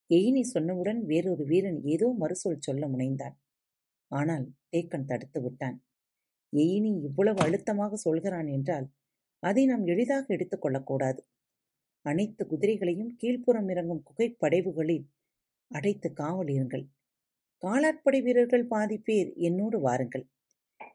எயினி 0.10 0.44
சொன்னவுடன் 0.54 1.00
வேறொரு 1.02 1.44
வீரன் 1.46 1.80
ஏதோ 1.84 2.08
மறுசொல் 2.20 2.60
சொல்ல 2.60 2.84
முனைந்தான். 2.88 3.36
ஆனால் 4.12 4.46
தேக்கன் 4.72 5.06
தடுத்து 5.06 5.42
விட்டான். 5.42 5.78
எயினி 6.54 6.92
இவ்வளவு 7.02 7.40
அழுத்தமாக 7.40 7.96
சொல்கிறான் 7.96 8.48
என்றால் 8.48 8.88
அதை 9.44 9.66
நாம் 9.66 9.86
எளிதாக 9.86 10.26
எடுத்துக் 10.34 10.62
கொள்ளக்கூடாது 10.62 11.22
அனைத்து 12.02 12.48
குதிரைகளையும் 12.48 13.18
கீழ்ப்புறம் 13.24 13.70
இறங்கும் 13.70 14.04
குகைப்படைவுகளில் 14.04 15.06
அடைத்து 15.68 16.14
காவல் 16.14 16.48
இருங்கள். 16.48 16.86
காலாட்படை 17.64 18.22
வீரர்கள் 18.22 18.66
பாதி 18.66 18.98
பேர் 18.98 19.34
என்னோடு 19.34 19.80
வாருங்கள். 19.80 20.30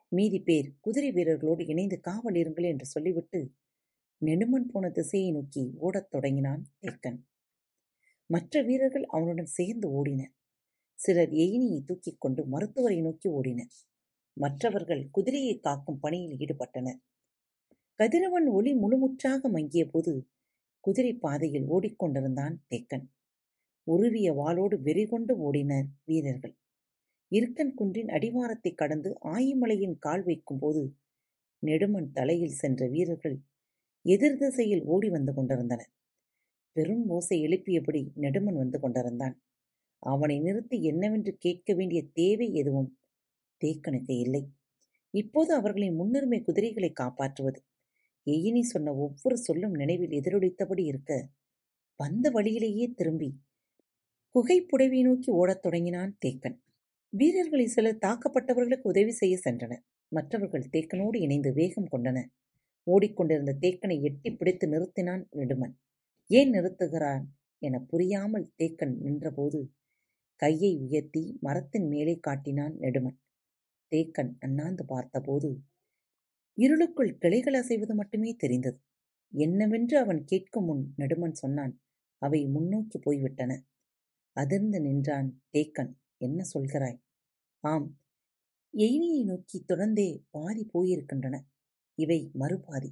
மீதி 0.09 0.41
பேர் 0.41 0.73
குதிரை 0.81 1.13
வீரர்களோடு 1.13 1.69
இணைந்து 1.69 2.01
காவல் 2.01 2.35
இருங்கள் 2.35 2.63
என்று 2.63 2.87
சொல்லிவிட்டு 2.87 3.53
நெடுமன் 4.21 4.69
போன 4.73 4.91
திசையை 4.91 5.33
நோக்கி 5.33 5.73
ஓடத் 5.77 6.11
தொடங்கினான் 6.11 6.67
தேக்கன். 6.83 7.19
மற்ற 8.27 8.63
வீரர்கள் 8.63 9.05
அவனுடன் 9.05 9.47
சேர்ந்து 9.47 9.89
ஓடினர். 9.91 10.35
சிலர் 10.95 11.29
எயினியை 11.29 11.85
தூக்கிக் 11.85 12.21
கொண்டு 12.21 12.47
மருத்துவரை 12.47 13.01
நோக்கி 13.01 13.31
ஓடினர். 13.31 13.73
மற்றவர்கள் 14.33 15.09
குதிரையை 15.11 15.59
காக்கும் 15.59 15.99
பணியில் 15.99 16.37
ஈடுபட்டனர். 16.39 17.01
கதிரவன் 17.95 18.47
ஒளி 18.47 18.75
முழுமுற்றாக 18.75 19.41
மங்கிய 19.41 19.89
போது 19.89 20.29
குதிரை 20.85 21.13
பாதையில் 21.15 21.67
ஓடிக்கொண்டிருந்தான் 21.69 22.55
தேக்கன். 22.71 23.05
உருவிய 23.87 24.29
வாளோடு 24.33 24.77
வெறிகொண்டு 24.83 25.33
ஓடினர் 25.47 25.89
வீரர்கள். 26.05 26.55
இருக்கன் 27.33 27.75
குன்றின் 27.75 28.09
அடிவாரத்தை 28.09 28.73
கடந்து 28.75 29.11
ஆயிமலையின் 29.25 29.97
கால் 29.99 30.23
வைக்கும்போது 30.23 30.83
நெடுமன் 31.63 32.11
தலையில் 32.13 32.59
சென்ற 32.63 32.89
வீரர்கள் 32.89 33.37
எதிர் 34.05 34.39
திசையில் 34.39 34.85
ஓடி 34.85 35.09
வந்து 35.09 35.33
கொண்டிருந்தனர். 35.35 35.91
பெரும் 36.77 37.05
ஓசை 37.09 37.37
எழுப்பியபடி 37.47 38.03
நெடுமன் 38.15 38.61
வந்து 38.63 38.81
கொண்டிருந்தான். 38.81 39.37
அவனை 40.03 40.37
நிறுத்தி 40.41 40.79
என்னவென்று 40.83 41.33
கேட்க 41.37 41.75
வேண்டிய 41.75 42.01
தேவை 42.13 42.49
எதுவும் 42.55 42.91
தேக்கனுக்கு 43.61 44.15
இல்லை. 44.19 44.43
இப்போது 45.15 45.51
அவர்களின் 45.55 45.95
முன்னுரிமை 45.95 46.41
குதிரைகளை 46.43 46.91
காப்பாற்றுவது 46.93 47.61
எயினி 48.27 48.61
சொன்ன 48.61 48.95
ஒவ்வொரு 48.95 49.37
சொல்லும் 49.37 49.75
நினைவில் 49.75 50.11
எதிரொலித்தபடி 50.11 50.85
இருக்க. 50.85 51.29
வந்த 51.97 52.31
வழியிலேயே 52.31 52.87
திரும்பி. 52.89 53.41
குகை 54.29 54.67
புடைவை 54.67 55.03
நோக்கி 55.03 55.33
ஓடத் 55.33 55.63
தொடங்கினான் 55.63 56.19
தேக்கன். 56.27 56.57
வீரர்களில் 57.09 57.67
சிலர் 57.67 57.99
தாக்கப்பட்டவர்களுக்கு 58.07 58.81
உதவி 58.83 59.11
செய்ய 59.11 59.41
சென்றனர். 59.45 59.83
மற்றவர்கள் 60.09 60.69
தேக்கனோடு 60.73 61.17
இணைந்து 61.17 61.53
வேகம் 61.53 61.87
கொண்டனர் 61.87 62.31
ஓடிக்கொண்டிருந்த 62.91 63.57
தேக்கனை 63.61 64.01
எட்டி 64.01 64.31
பிடித்து 64.31 64.67
நிறுத்தினான் 64.69 65.25
நெடுமன். 65.33 65.75
ஏன் 66.31 66.51
நிறுத்துகிறான் 66.51 67.25
என 67.59 67.81
புரியாமல் 67.81 68.53
தேக்கன் 68.63 68.97
நின்றபோது 68.99 69.73
கையை 70.37 70.77
உயர்த்தி 70.77 71.39
மரத்தின் 71.41 71.87
மேலே 71.87 72.19
காட்டினான் 72.19 72.77
நெடுமன். 72.81 73.19
தேக்கன் 73.95 74.33
அண்ணாந்து 74.39 74.85
பார்த்தபோது 74.85 75.61
இருளுக்குள் 76.55 77.19
கிளைகள் 77.19 77.55
அசைவது 77.55 77.95
மட்டுமே 77.95 78.35
தெரிந்தது. 78.35 78.81
என்னவென்று 79.33 79.99
அவன் 79.99 80.25
கேட்கும் 80.25 80.65
முன் 80.65 80.95
நெடுமன் 80.99 81.33
சொன்னான் 81.33 81.83
அவை 82.19 82.47
முன்னோக்கி 82.47 82.99
போய்விட்டன. 82.99 83.53
அதிர்ந்து 84.33 84.81
நின்றான் 84.81 85.43
தேக்கன். 85.53 85.93
என்ன 86.17 86.45
சொல்கிறாய்? 86.55 86.99
ஆம் 87.61 87.99
எயினியை 88.77 89.25
நோக்கி 89.25 89.65
தொடர்ந்தே 89.69 90.25
பாதி 90.31 90.69
போயிருக்கின்றன. 90.75 91.41
இவை 91.95 92.31
மறுபாதி. 92.35 92.91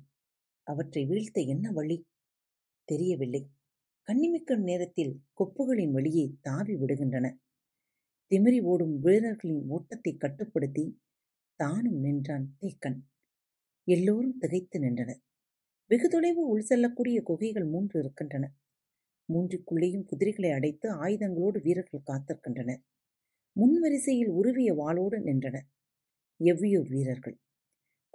அவற்றை 0.62 1.06
வீழ்த்த 1.06 1.40
என்ன 1.40 1.72
வழி? 1.72 2.06
தெரியவில்லை. 2.84 3.50
கண்ணிமிக்கும் 4.08 4.62
நேரத்தில் 4.62 5.22
கொப்புகளின் 5.38 5.90
வழியே 5.90 6.34
தாவி 6.40 6.74
விடுகின்றன. 6.74 7.26
திமிரி 8.30 8.62
ஓடும் 8.62 8.98
வீரர்களின் 8.98 9.64
ஓட்டத்தை 9.68 10.16
கட்டுப்படுத்தி 10.16 11.00
தானும் 11.54 12.00
நின்றான் 12.00 12.56
தேக்கன். 12.60 12.98
எல்லோரும் 13.88 14.38
திகைத்து 14.38 14.76
நின்றனர். 14.78 15.20
வெகு 15.90 16.08
தொலைவு 16.08 16.42
உள் 16.48 16.64
செல்லக்கூடிய 16.64 17.18
குகைகள் 17.22 17.66
மூன்று 17.66 17.96
இருக்கின்றன. 17.98 18.44
மூன்றுக்குள்ளேயும் 19.28 20.06
குதிரைகளை 20.10 20.50
அடைத்து 20.52 20.88
ஆயுதங்களோடு 21.02 21.58
வீரர்கள் 21.66 22.06
காத்திருக்கின்றனர். 22.10 22.80
முன்வரிசையில் 23.56 24.32
உருவிய 24.38 24.70
வாளோடு 24.74 25.18
நின்றனர். 25.24 25.66
எவ்வியோ 26.40 26.82
வீரர்கள். 26.90 27.36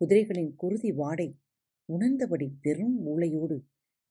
குதிரைகளின் 0.01 0.53
குருதி 0.57 0.91
வாடை 0.97 1.29
உணர்ந்தபடி 1.89 2.47
பெரும் 2.63 2.97
மூளையோடு 3.05 3.57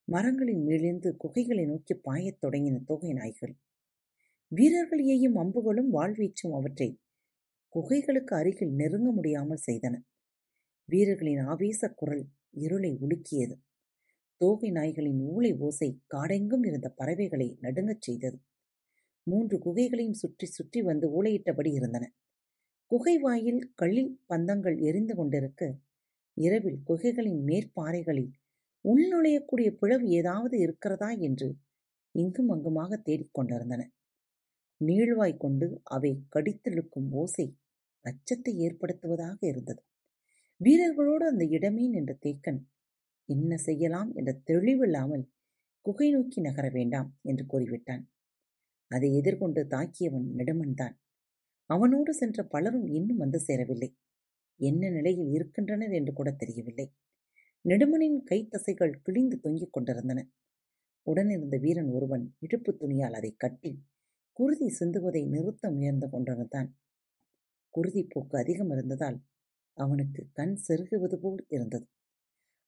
மரங்களின் 0.08 0.62
மேலிருந்து 0.66 1.10
குகைகளை 1.22 1.64
நோக்கி 1.66 1.94
பாயத் 2.06 2.40
தொடங்கின 2.42 2.82
தொகை 2.88 3.12
நாய்கள். 3.12 3.54
வீரர்கள் 4.52 5.02
ஏயும் 5.10 5.36
அம்புகளும் 5.38 5.90
வாழ்வீச்சும் 5.92 6.54
அவற்றை 6.54 6.90
குகைகளுக்கு 7.74 8.34
அருகில் 8.34 8.74
நெருங்க 8.74 9.08
முடியாமல் 9.12 9.64
செய்தன. 9.66 9.94
வீரர்களின் 10.88 11.42
ஆவேச 11.44 11.88
குரல் 11.90 12.24
இருளை 12.54 12.90
உலுக்கியது. 13.00 13.54
தோகை 14.40 14.70
நாய்களின் 14.70 15.20
ஊளை 15.32 15.50
ஓசை 15.58 15.88
காடெங்கும் 16.14 16.64
இருந்த 16.64 16.88
பறவைகளை 16.90 17.48
நடுங்கச் 17.60 18.02
செய்தது. 18.02 18.38
மூன்று 19.26 19.56
குகைகளையும் 19.58 20.12
சுற்றி 20.12 20.46
சுற்றி 20.46 20.80
வந்து 20.82 21.06
ஊளையிட்டபடி 21.08 21.70
இருந்தன. 21.72 22.04
குகை 22.90 23.18
வாயில் 23.18 23.60
கள்ளில் 23.74 24.12
பந்தங்கள் 24.28 24.76
எரிந்து 24.78 25.14
கொண்டிருக்க 25.14 25.62
இரவில் 26.36 26.80
குகைகளின் 26.86 27.40
மேற்பாறைகளில் 27.44 28.32
உள்நுழையக்கூடிய 28.84 29.68
பிளவு 29.76 30.06
ஏதாவது 30.10 30.56
இருக்கிறதா 30.58 31.10
என்று 31.20 31.48
இங்கும் 32.14 32.50
அங்குமாக 32.50 33.00
தேடிக்கொண்டிருந்தன 33.06 33.82
நீழ்வாய் 34.80 35.36
கொண்டு 35.36 35.66
அவை 35.82 36.12
கடித்தெழுக்கும் 36.36 37.08
ஓசை 37.12 37.46
அச்சத்தை 38.04 38.52
ஏற்படுத்துவதாக 38.58 39.38
இருந்தது. 39.42 39.80
வீரர்களோடு 40.60 41.24
அந்த 41.26 41.44
இடமே 41.44 41.84
நின்ற 41.88 42.12
தேக்கன் 42.22 42.60
என்ன 43.28 43.56
செய்யலாம் 43.56 44.10
என்ற 44.14 44.30
தெளிவில்லாமல் 44.50 45.24
குகை 45.86 46.08
நோக்கி 46.10 46.38
நகர 46.40 46.66
வேண்டாம் 46.68 47.08
என்று 47.22 47.44
கூறிவிட்டான். 47.46 48.02
அதை 48.90 49.08
எதிர்கொண்டு 49.16 49.60
தாக்கியவன் 49.64 50.26
நெடுமன்தான் 50.36 50.94
அவனோடு 51.70 52.12
சென்ற 52.14 52.38
பலரும் 52.44 52.86
இன்னும் 52.88 53.16
வந்து 53.16 53.38
சேரவில்லை. 53.40 53.90
என்ன 54.60 54.90
நிலையில் 54.90 55.30
இருக்கின்றனர் 55.30 55.90
என்று 55.90 56.12
கூட 56.12 56.30
தெரியவில்லை. 56.32 56.86
நெடுமனின் 57.64 58.18
கைத்தசைகள் 58.24 58.94
கிழிந்து 59.02 59.36
தொங்கிக் 59.40 59.72
கொண்டிருந்தன. 59.72 60.20
உடனிருந்த 61.06 61.56
வீரன் 61.56 61.90
ஒருவன் 61.90 62.24
இடுப்பு 62.38 62.70
துணியால் 62.76 63.12
அதை 63.12 63.32
கட்டி 63.36 63.72
குருதி 64.36 64.66
சிந்துவதை 64.78 65.22
நிறுத்த 65.28 65.70
முயர்ந்து 65.70 66.06
கொண்டிருந்தான் 66.10 66.68
குருதி 67.74 68.02
போக்கு 68.04 68.36
அதிகம் 68.38 68.70
இருந்ததால் 68.70 69.18
அவனுக்கு 69.76 70.26
கண் 70.32 70.56
செருகுவது 70.68 71.16
போல் 71.16 71.46
இருந்தது. 71.48 71.86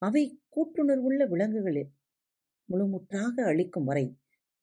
அவை 0.03 0.25
கூட்டுணர்வுள்ள 0.57 1.23
விலங்குகளில் 1.29 1.91
முழுமுற்றாக 2.69 3.35
அழிக்கும் 3.43 3.85
வரை 3.85 4.07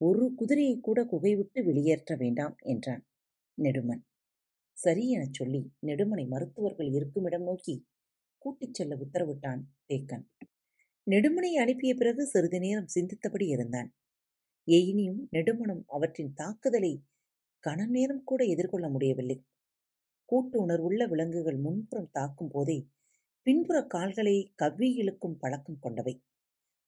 ஒரு 0.02 0.34
குதிரையை 0.36 0.80
கூட 0.80 1.00
குகைவிட்டு 1.06 1.64
வெளியேற்ற 1.64 2.16
வேண்டாம் 2.16 2.56
என்றான் 2.64 3.04
நெடுமன். 3.58 4.04
சரி 4.78 5.10
எனச் 5.10 5.34
சொல்லி 5.34 5.62
நெடுமனை 5.88 6.28
மருத்துவர்கள் 6.28 6.90
இருக்குமிடம் 6.92 7.44
நோக்கி 7.44 7.76
கூட்டிச் 8.38 8.74
செல்ல 8.74 8.96
உத்தரவிட்டான் 8.96 9.62
தேக்கன். 9.90 10.26
நெடுமனை 11.08 11.52
அனுப்பிய 11.56 11.96
பிறகு 11.96 12.26
சிறிது 12.26 12.60
நேரம் 12.60 12.92
சிந்தித்தபடி 12.96 13.48
இருந்தான். 13.48 13.90
எயினியும் 14.68 15.22
நெடுமனும் 15.32 15.84
அவற்றின் 15.88 16.34
தாக்குதலை 16.34 16.94
கன 17.64 17.88
நேரம் 17.88 18.24
கூட 18.24 18.44
எதிர்கொள்ள 18.46 18.90
முடியவில்லை. 18.90 19.38
கூட்டு 20.26 20.60
உணர்வுள்ள 20.60 21.08
விலங்குகள் 21.08 21.58
முன்புறம் 21.58 22.10
தாக்கும் 22.12 22.48
போதே 22.48 22.78
பின்புற 23.46 23.84
கால்களை 23.84 24.52
கவ்வி 24.56 24.94
இழுக்கும் 24.94 25.38
பழக்கம் 25.38 25.80
கொண்டவை. 25.80 26.24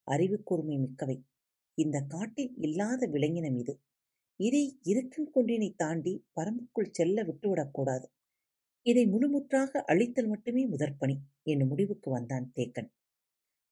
அறிவு 0.07 0.43
கூர்மை 0.43 0.77
மிக்கவை. 0.77 1.17
இந்த 1.77 2.01
காட்டில் 2.01 2.53
இல்லாத 2.57 3.07
விலங்கினம் 3.07 3.57
இது. 3.57 3.73
இதை 4.39 4.79
இருக்கும் 4.83 5.29
கொண்டினை 5.35 5.73
தாண்டி 5.75 6.13
பரம்புக்குள் 6.35 6.91
செல்ல 6.91 7.23
விட்டுவிடக்கூடாது 7.23 8.07
இதை 8.85 9.03
முழுமுற்றாக 9.05 9.71
அழித்தல் 9.85 10.27
மட்டுமே 10.27 10.67
முதற்பணி 10.67 11.15
என்னும் 11.43 11.67
முடிவுக்கு 11.67 12.09
வந்தான் 12.11 12.51
தேக்கன். 12.55 12.89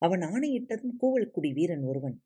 அவன் 0.01 0.19
ஆணையிட்டதும் 0.19 0.95
கூவல்குடி 1.01 1.53
வீரன் 1.53 1.83
ஒருவன் 1.83 2.17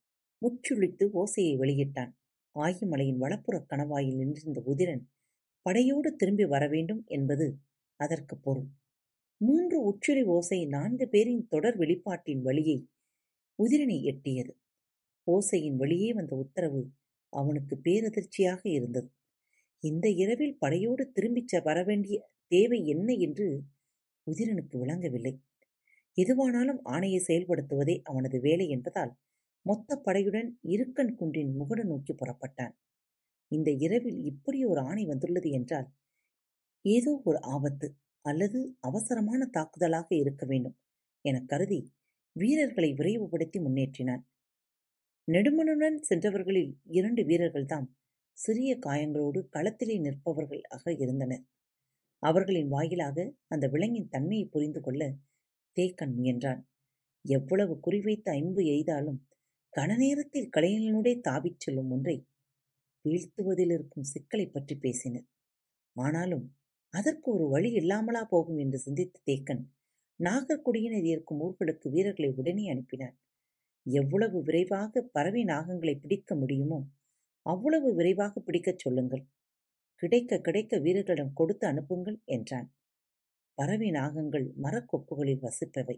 முச்சுழித்து 0.42 1.06
ஓசையை 1.14 1.56
வெளியிட்டான். 1.58 2.12
ஆயமலையின் 2.56 3.18
வளப்புறக் 3.18 3.70
கணவாயில் 3.70 4.16
நின்றிருந்த 4.16 4.62
உதிரன் 4.66 5.04
படையோடு 5.62 6.16
திரும்பி 6.16 6.46
வரவேண்டும் 6.46 7.04
என்பது 7.08 7.58
அதற்கு 7.96 8.38
பொருள். 8.38 8.68
மூன்று 9.38 9.84
உச்சுரி 9.84 10.24
ஓசை 10.24 10.66
நான்கு 10.66 11.08
பேரின் 11.10 11.48
தொடர் 11.48 11.78
வெளிப்பாட்டின் 11.78 12.42
வழியை 12.42 12.88
உதிரனை 13.60 14.02
எட்டியது. 14.04 14.52
ஓசையின் 15.28 15.76
வழியே 15.76 16.14
வந்த 16.14 16.36
உத்தரவு 16.36 16.92
அவனுக்கு 17.30 17.76
பேரதிர்ச்சியாக 17.84 18.62
இருந்தது. 18.64 19.12
இந்த 19.80 20.10
இரவில் 20.10 20.58
படையோடு 20.58 21.12
திரும்பிச் 21.12 21.56
வரவேண்டிய 21.64 22.28
தேவை 22.48 22.88
என்ன 22.88 23.14
என்று 23.14 23.62
உதிரனுக்கு 24.28 24.78
விளங்கவில்லை. 24.78 25.40
எதுவானாலும் 26.18 26.82
ஆணையை 26.84 27.22
செயல்படுத்துவதே 27.28 28.00
அவனது 28.04 28.40
வேலை 28.40 28.70
என்பதால் 28.70 29.16
மொத்த 29.62 30.02
படையுடன் 30.06 30.58
இருக்கன் 30.62 31.16
குன்றின் 31.16 31.56
முகடு 31.56 31.86
நோக்கி 31.86 32.14
புறப்பட்டான். 32.14 32.76
இந்த 33.52 33.72
இரவில் 33.72 34.20
இப்படி 34.24 34.66
ஒரு 34.66 34.82
ஆணை 34.82 35.06
வந்துள்ளது 35.06 35.50
என்றால் 35.50 35.88
ஏதோ 36.82 37.22
ஒரு 37.24 37.42
ஆபத்து 37.42 37.96
அல்லது 38.22 38.78
அவசரமான 38.80 39.50
தாக்குதலாக 39.54 40.06
இருக்க 40.10 40.46
வேண்டும் 40.46 40.78
எனக் 41.22 41.48
கருதி 41.48 41.94
வீரர்களை 42.32 42.94
விரைவுபடுத்தி 42.94 43.60
முன்னேற்றினான். 43.60 44.22
நெடுமனுடன் 45.28 45.98
சென்றவர்களில் 46.10 46.74
இரண்டு 46.84 47.24
வீரர்கள்தாம் 47.24 47.88
சிறிய 48.32 48.80
காயங்களோடு 48.86 49.40
களத்திலே 49.54 49.96
நிற்பவர்களாக 50.02 51.02
இருந்தனர். 51.02 51.44
அவர்களின் 52.20 52.68
வாயிலாக 52.68 53.34
அந்த 53.48 53.68
விலங்கின் 53.68 54.08
தன்மையை 54.08 54.46
புரிந்து 54.46 54.82
கொள்ள 54.82 55.16
தேக்கன் 55.78 56.14
முயன்றான். 56.16 56.62
எவ்வளவு 57.26 57.80
குறிவைத்து 57.88 58.30
ஐம்பு 58.32 58.62
எய்தாலும் 58.62 59.20
கனநேரத்தில் 59.74 60.50
கலைஞனுடைய 60.58 61.16
தாவிச் 61.30 61.60
செல்லும் 61.60 61.90
ஒன்றை 61.90 62.18
வீழ்த்துவதில் 63.06 63.74
இருக்கும் 63.76 64.10
சிக்கலை 64.14 64.46
பற்றி 64.48 64.76
பேசினர். 64.76 65.28
ஆனாலும் 65.96 66.46
அதற்கு 66.94 67.28
ஒரு 67.32 67.46
வழி 67.48 67.70
இல்லாமலா 67.72 68.22
போகும் 68.26 68.58
என்று 68.58 68.78
சிந்தித்த 68.78 69.18
தேக்கன் 69.30 69.64
நாகர்குடியினர் 70.20 71.08
இருக்கும் 71.14 71.42
ஊர்களுக்கு 71.42 71.88
வீரர்களை 71.90 72.30
உடனே 72.40 72.64
அனுப்பினார். 72.70 73.16
எவ்வளவு 73.86 74.38
விரைவாக 74.44 75.02
பறவை 75.16 75.44
நாகங்களை 75.44 75.94
பிடிக்க 75.96 76.36
முடியுமோ 76.36 76.80
அவ்வளவு 77.46 77.90
விரைவாக 77.94 78.34
பிடிக்கச் 78.40 78.80
சொல்லுங்கள். 78.80 79.24
கிடைக்க 80.02 80.40
கிடைக்க 80.40 80.74
வீரர்களிடம் 80.78 81.34
கொடுத்து 81.34 81.66
அனுப்புங்கள் 81.68 82.18
என்றான். 82.26 82.68
பறவை 83.58 83.90
நாகங்கள் 83.92 84.46
மரக்கொப்புகளில் 84.66 85.44
வசிப்பவை. 85.46 85.98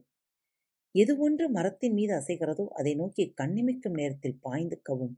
எது 0.95 1.13
ஒன்று 1.17 1.45
மரத்தின் 1.49 1.93
மீது 1.93 2.13
அசைகிறதோ 2.13 2.65
அதை 2.79 2.93
நோக்கி 2.95 3.25
கண்ணிமிக்கும் 3.41 3.97
நேரத்தில் 3.99 4.39
பாய்ந்து 4.41 4.77
கவும் 4.89 5.15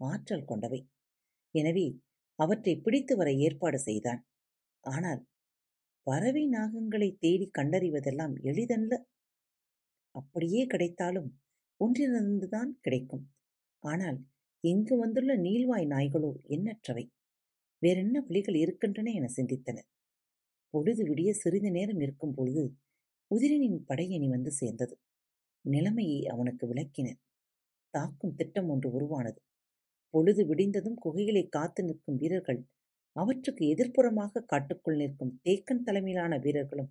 ஆற்றல் 0.00 0.44
கொண்டவை. 0.44 0.80
எனவே 1.54 1.86
அவற்றை 2.38 2.74
பிடித்து 2.76 3.16
வர 3.16 3.32
ஏற்பாடு 3.32 3.78
செய்தான். 3.78 4.20
ஆனால் 4.84 5.20
பறவை 6.06 6.44
நாகங்களை 6.48 7.08
தேடி 7.18 7.46
கண்டறிவதெல்லாம் 7.58 8.34
எளிதல்ல. 8.42 8.92
அப்படியே 10.14 10.62
கிடைத்தாலும் 10.66 11.28
ஒன்றிலிருந்துதான் 11.80 12.70
கிடைக்கும். 12.80 13.24
ஆனால் 13.84 14.18
இங்கு 14.64 14.94
வந்துள்ள 14.96 15.32
நீள்வாய் 15.36 15.86
நாய்களோ 15.86 16.30
எண்ணற்றவை. 16.48 17.04
வேறென்ன 17.82 18.16
வழிகள் 18.20 18.54
இருக்கின்றன 18.54 19.12
என 19.12 19.28
சிந்தித்தனர். 19.36 19.88
பொழுது 20.74 21.02
விடிய 21.08 21.30
சிறிது 21.32 21.70
நேரம் 21.70 22.00
இருக்கும் 22.00 22.34
பொழுது 22.34 22.62
உதிரனின் 23.30 23.78
படையணி 23.88 24.28
வந்து 24.28 24.50
சேர்ந்தது. 24.50 24.94
நிலைமையை 25.64 26.20
அவனுக்கு 26.26 26.64
விளக்கினர். 26.66 27.20
தாக்கும் 27.94 28.34
திட்டம் 28.34 28.68
ஒன்று 28.68 28.88
உருவானது. 28.90 29.40
பொழுது 30.14 30.42
விடிந்ததும் 30.44 30.98
குகைகளை 31.04 31.44
காத்து 31.48 31.82
நிற்கும் 31.84 32.16
வீரர்கள் 32.16 32.60
அவற்றுக்கு 33.16 33.62
எதிர்ப்புறமாக 33.74 34.44
காட்டுக்குள் 34.46 34.96
நிற்கும் 34.96 35.32
தேக்கன் 35.44 35.82
தலைமையிலான 35.82 36.38
வீரர்களும் 36.38 36.90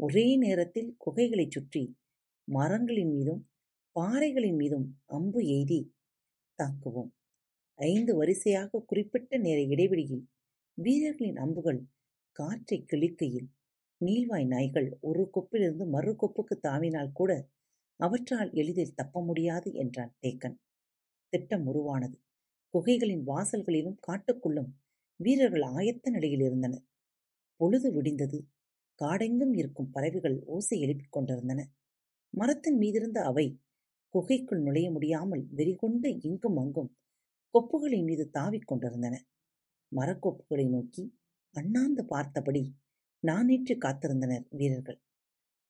ஒரே 0.00 0.26
நேரத்தில் 0.36 0.90
குகைகளைச் 1.04 1.54
சுற்றி 1.54 1.82
மரங்களின் 2.48 3.12
மீதும் 3.12 3.42
பாறைகளின் 3.96 4.56
மீதும் 4.56 4.86
அம்பு 5.06 5.40
எய்தி 5.54 5.80
தாக்குவோம். 6.58 7.10
ஐந்து 7.78 8.12
வரிசையாக 8.16 8.82
குறிப்பிட்ட 8.86 9.38
நேர 9.38 9.58
இடைவெளியில் 9.74 10.24
வீரர்களின் 10.78 11.36
அம்புகள் 11.36 11.80
காற்றை 12.36 12.78
கிழிக்கையில் 12.84 13.48
நீள்வாய் 14.00 14.46
நாய்கள் 14.46 14.88
ஒரு 15.00 15.22
கொப்பிலிருந்து 15.34 15.84
மறு 15.86 16.12
கொப்புக்கு 16.12 16.56
தாவினால் 16.62 17.12
கூட 17.12 17.32
அவற்றால் 18.00 18.50
எளிதில் 18.52 18.94
தப்ப 18.94 19.22
முடியாது 19.22 19.68
என்றான் 19.74 20.14
தேக்கன். 20.22 20.56
திட்டம் 21.32 21.66
உருவானது. 21.66 22.16
குகைகளின் 22.76 23.22
வாசல்களிலும் 23.26 23.98
காட்டுக்குள்ளும் 24.06 24.70
வீரர்கள் 25.16 25.60
ஆயத்த 25.60 26.10
நிலையில் 26.10 26.40
இருந்தனர். 26.40 26.84
பொழுது 27.56 27.88
விடிந்தது. 27.92 28.38
காடெங்கும் 29.04 29.54
இருக்கும் 29.56 29.90
பறவைகள் 29.90 30.42
ஓசை 30.44 30.80
எழுப்பிக் 30.80 31.12
கொண்டிருந்தன. 31.12 31.70
மரத்தின் 32.30 32.78
மீதிருந்த 32.78 33.18
அவை 33.18 33.60
குகைக்குள் 34.08 34.60
நுழைய 34.60 34.90
முடியாமல் 34.90 35.46
வெறிகொண்டு 35.56 36.18
இங்கும் 36.20 36.56
அங்கும் 36.56 36.96
கொப்புகளின் 37.54 38.04
மீது 38.04 38.30
தாவிக் 38.38 38.66
கொண்டிருந்தன. 38.66 39.24
மரக்கொப்புகளை 39.96 40.68
நோக்கி 40.68 41.18
அண்ணாந்து 41.50 42.04
பார்த்தபடி 42.04 42.76
நானேற்று 43.26 43.74
காத்திருந்தனர் 43.78 44.46
வீரர்கள். 44.50 45.00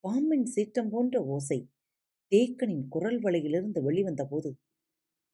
பாம்பின் 0.00 0.46
சீற்றம் 0.46 0.90
போன்ற 0.90 1.24
ஓசை 1.24 1.70
தேக்கனின் 2.32 2.88
குரல் 2.88 3.22
வலையிலிருந்து 3.22 3.80
வெளிவந்தபோது 3.82 4.50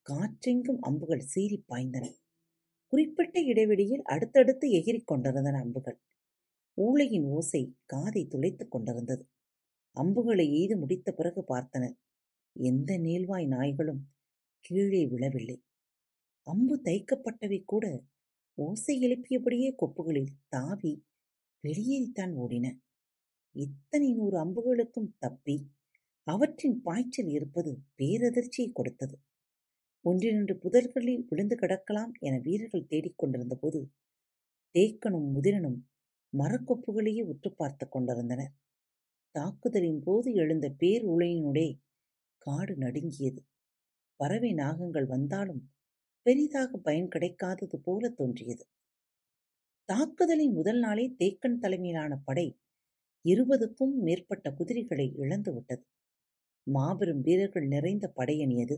காற்றெங்கும் 0.09 0.79
அம்புகள் 0.79 1.19
சீறி 1.19 1.63
பாய்ந்தன. 1.69 2.15
குறிப்பிட்ட 2.87 3.41
இடைவெளியில் 3.41 4.01
அடுத்தடுத்து 4.03 4.69
எகிரிக் 4.69 5.07
கொண்டிருந்தன 5.07 5.59
அம்புகள். 5.59 5.99
ஊளையின் 6.77 7.23
ஓசை 7.23 7.75
காதை 7.85 8.27
துளைத்துக் 8.27 8.71
கொண்டிருந்தது. 8.71 9.29
அம்புகளை 9.91 10.53
எய்து 10.53 10.77
முடித்த 10.77 11.11
பிறகு 11.11 11.43
பார்த்தனர் 11.47 11.95
எந்த 12.53 12.97
நீள்வாய் 12.97 13.47
நாய்களும் 13.47 14.01
கீழே 14.59 15.05
விழவில்லை. 15.05 15.63
அம்பு 16.41 16.81
தைக்கப்பட்டவை 16.83 17.63
கூட 17.65 18.03
ஓசை 18.53 18.99
எழுப்பியபடியே 18.99 19.75
கொப்புகளில் 19.81 20.33
தாவி 20.47 21.05
வெளியேறித்தான் 21.63 22.33
ஓடின. 22.35 22.77
இத்தனை 23.51 24.13
நூறு 24.13 24.37
அம்புகளுக்கும் 24.45 25.11
தப்பி 25.19 25.71
அவற்றின் 26.23 26.81
பாய்ச்சல் 26.81 27.27
இருப்பது 27.27 27.71
பேரதிர்ச்சியை 27.97 28.71
கொடுத்தது. 28.73 29.19
ஒன்றிரண்டு 30.05 30.53
புதர்களில் 30.55 31.25
விழுந்து 31.29 31.55
கிடக்கலாம் 31.55 32.11
என 32.19 32.37
வீரர்கள் 32.37 32.89
தேடிக்கொண்டிருந்த 32.89 33.55
போது 33.55 33.79
தேக்கனும் 34.75 35.27
முதிரனும் 35.31 35.77
மரக்கொப்புகளையே 36.33 37.23
உற்று 37.23 37.49
பார்த்து 37.51 37.85
கொண்டிருந்தனர். 37.89 38.53
தாக்குதலின் 39.35 39.99
போது 39.99 40.33
எழுந்த 40.33 40.69
பேர் 40.69 41.03
உலையினுடைய 41.05 41.69
காடு 42.37 42.75
நடுங்கியது. 42.75 43.41
பறவை 44.15 44.53
நாகங்கள் 44.53 45.07
வந்தாலும் 45.07 45.61
பெரிதாக 46.21 46.77
பயன் 46.77 47.07
கிடைக்காதது 47.07 47.75
போல 47.75 48.09
தோன்றியது. 48.09 48.63
தாக்குதலின் 49.89 50.53
முதல் 50.53 50.79
நாளே 50.79 51.05
தேக்கன் 51.19 51.57
தலைமையிலான 51.57 52.13
படை 52.17 52.47
இருபதுக்கும் 53.25 53.93
மேற்பட்ட 53.97 54.51
குதிரைகளை 54.51 55.07
இழந்துவிட்டது. 55.17 55.83
மாபெரும் 56.67 57.21
வீரர்கள் 57.21 57.67
நிறைந்த 57.67 58.13
படையணியது 58.15 58.75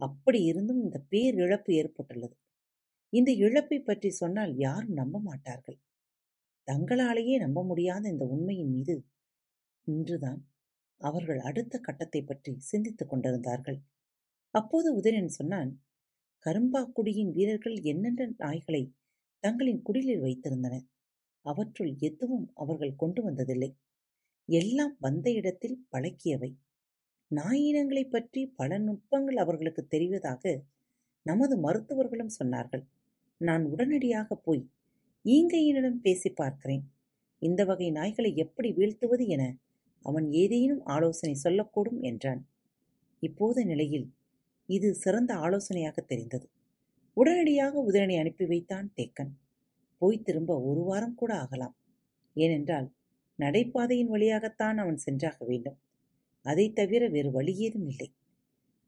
அப்படி 0.00 0.40
இருந்தும் 0.42 0.80
இந்த 0.82 0.98
பேரிழப்பு 1.10 1.70
ஏற்பட்டுள்ளது. 1.74 2.34
இந்த 3.12 3.30
இழப்பை 3.36 3.78
பற்றி 3.80 4.10
சொன்னால் 4.10 4.52
யாரும் 4.56 4.92
நம்ப 4.92 5.20
மாட்டார்கள். 5.20 5.78
தங்களாலேயே 6.68 7.36
நம்ப 7.38 7.60
முடியாத 7.64 8.02
இந்த 8.08 8.24
உண்மையின் 8.26 8.72
மீது 8.72 8.94
இன்றுதான் 9.86 10.40
அவர்கள் 11.00 11.40
அடுத்த 11.40 11.74
கட்டத்தை 11.78 12.20
பற்றி 12.22 12.52
சிந்தித்துக் 12.60 13.10
கொண்டிருந்தார்கள். 13.10 13.78
அப்போது 14.54 14.88
உதயன் 15.00 15.30
சொன்னான் 15.30 15.70
கரும்பாக்குடியின் 16.46 17.32
வீரர்கள் 17.32 17.76
என்னென்ன 17.82 18.28
நாய்களை 18.38 18.82
தங்களின் 19.44 19.82
குடிலில் 19.82 20.24
வைத்திருந்தனர்? 20.24 20.86
அவற்றுள் 21.44 21.92
எதுவும் 22.00 22.46
அவர்கள் 22.54 22.94
கொண்டு 22.94 23.20
வந்ததில்லை. 23.22 23.70
எல்லாம் 24.48 24.94
வந்த 24.98 25.26
இடத்தில் 25.30 25.78
பழக்கியவை. 25.90 26.50
நாயினங்களைப் 27.34 28.10
பற்றி 28.10 28.46
பல 28.46 28.78
நுட்பங்கள் 28.78 29.34
அவர்களுக்கு 29.34 29.86
தெரிவதாக 29.90 30.60
நமது 31.22 31.56
மருத்துவர்களும் 31.56 32.30
சொன்னார்கள். 32.44 32.84
நான் 33.36 33.64
உடனடியாக 33.64 34.34
போய் 34.34 34.68
ஈங்கையினிடம் 35.24 36.00
பேசி 36.02 36.30
பார்க்கிறேன். 36.30 36.82
இந்த 37.38 37.64
வகை 37.64 37.92
நாய்களை 37.92 38.34
எப்படி 38.34 38.72
வீழ்த்துவது 38.72 39.26
என 39.26 39.56
அவன் 40.02 40.32
ஏதேனும் 40.32 40.84
ஆலோசனை 40.84 41.38
சொல்லக்கூடும் 41.44 42.00
என்றான். 42.00 42.48
இப்போது 43.20 43.64
நிலையில் 43.64 44.12
இது 44.66 44.94
சிறந்த 44.94 45.34
ஆலோசனையாக 45.34 46.00
தெரிந்தது. 46.00 46.48
உடனடியாக 47.14 47.84
உதயனை 47.90 48.18
அனுப்பி 48.18 48.46
வைத்தான் 48.46 48.92
தேக்கன். 48.96 49.30
போய் 49.98 50.22
திரும்ப 50.22 50.60
ஒரு 50.60 50.80
வாரம் 50.80 51.14
கூட 51.14 51.34
ஆகலாம். 51.34 51.76
ஏனென்றால் 52.34 52.92
நடைபாதையின் 53.38 54.06
வழியாகத்தான் 54.06 54.78
அவன் 54.78 54.96
சென்றாக 54.96 55.44
வேண்டும். 55.44 55.78
அதை 56.42 56.72
தவிர 56.72 57.08
வேறு 57.08 57.30
வழியேதும் 57.30 57.86
இல்லை. 57.86 58.12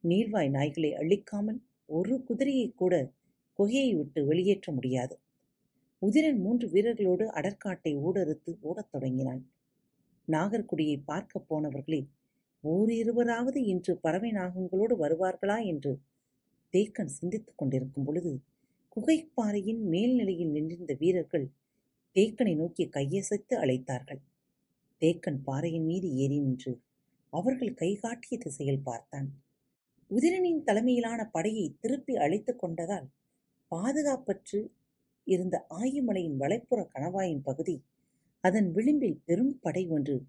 நீள்வாய் 0.04 0.50
நாய்களை 0.50 0.92
அழிக்காமல் 0.94 1.60
ஒரு 1.86 2.24
குதிரையை 2.24 2.72
கூட 2.76 3.12
குகையை 3.58 3.96
விட்டு 3.96 4.24
வெளியேற்ற 4.24 4.72
முடியாது. 4.72 5.18
உதிரன் 6.02 6.36
மூன்று 6.36 6.68
வீரர்களோடு 6.68 7.24
அடற்காட்டை 7.26 7.96
ஊடறுத்து 7.96 8.56
ஓடத் 8.60 8.90
தொடங்கினான். 8.90 9.50
நாகர்குடியை 10.28 11.02
பார்க்கப் 11.04 11.54
போனவர்களில் 11.54 12.08
ஓரிருவராவது 12.64 13.56
இன்று 13.56 13.98
பறவை 13.98 14.30
நாகங்களோடு 14.30 14.94
வருவார்களா? 15.00 15.66
என்று 15.66 16.00
தேக்கன் 16.72 17.04
சிந்தித்துக் 17.04 17.58
கொண்டிருக்கும் 17.58 18.04
பொழுது 18.04 18.40
குகைப்பாறையின் 18.96 19.80
மேல்நிலையில் 19.80 20.50
நின்றிருந்த 20.50 20.94
வீரர்கள் 20.98 21.50
தேக்கனை 22.14 22.56
நோக்கி 22.56 22.86
கையசைத்து 22.86 23.54
அழைத்தார்கள். 23.54 24.20
தேக்கன் 25.00 25.38
பாறையின் 25.44 25.84
மீது 25.84 26.14
ஏறி 26.14 26.40
நின்று 26.40 26.80
அவர்கள் 27.32 27.74
கைகாட்டிய 27.74 28.38
திசையில் 28.38 28.82
பார்த்தான் 28.82 29.28
உதிரனின் 30.10 30.62
தலைமையிலான 30.62 31.30
படையை 31.30 31.76
திருப்பி 31.80 32.16
அழைத்துக் 32.16 32.64
கொண்டதால் 32.64 33.08
பாதுகாப்பற்று 33.72 34.60
இருந்த 35.26 35.66
ஆயுமலையின் 35.74 36.36
வளைப்புற 36.36 36.80
கணவாயின் 36.94 37.42
பகுதி 37.42 37.84
அதன் 38.40 38.72
விளிம்பில் 38.72 39.22
பெரும் 39.24 39.60
படை 39.60 39.88
ஒன்று 39.88 40.26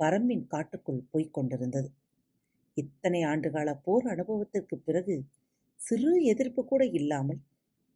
பரம்பின் 0.00 0.46
காட்டுக்குள் 0.46 1.06
போய்க் 1.10 1.32
கொண்டிருந்தது. 1.32 1.88
இத்தனை 2.74 3.22
ஆண்டுகால 3.22 3.68
போர் 3.82 4.06
அனுபவத்திற்கு 4.06 4.78
பிறகு 4.78 5.24
சிறு 5.76 6.22
எதிர்ப்பு 6.24 6.64
கூட 6.64 6.84
இல்லாமல் 6.84 7.40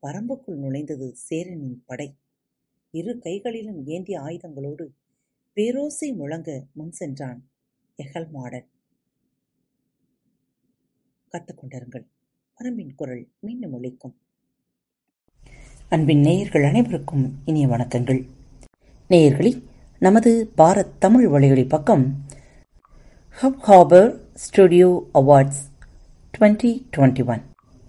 பரம்புக்குள் 0.02 0.58
நுழைந்தது 0.58 1.10
சேரனின் 1.28 1.84
படை. 1.86 2.08
இரு 2.90 3.18
கைகளிலும் 3.18 3.86
ஏந்திய 3.86 4.20
ஆயுதங்களோடு 4.20 4.86
பேரோசை 5.56 6.16
முழங்க 6.16 6.50
முன் 6.72 6.90
சென்றான். 6.90 7.49
எஹல் 7.96 8.26
மாடன் 8.34 8.66
கத்துக்கொண்டிருங்கள் 11.32 12.04
பரம்பின் 12.58 12.92
குரல் 12.96 13.28
மீண்டும் 13.40 13.74
ஒழிக்கும் 13.74 14.14
அன்பின் 15.88 16.20
நேயர்கள் 16.20 16.64
அனைவருக்கும் 16.64 17.38
இனிய 17.44 17.66
வணக்கங்கள். 17.66 18.28
நேயர்களே 19.08 19.52
நமது 19.98 20.52
பாரத் 20.58 20.98
தமிழ் 20.98 21.28
வழிகளி 21.28 21.68
பக்கம் 21.68 22.04
hub 23.42 23.60
ஹாபர் 23.66 24.20
studio 24.34 25.08
awards 25.14 25.62
twenty 26.38 26.72
twenty 26.96 27.24
one 27.26 27.42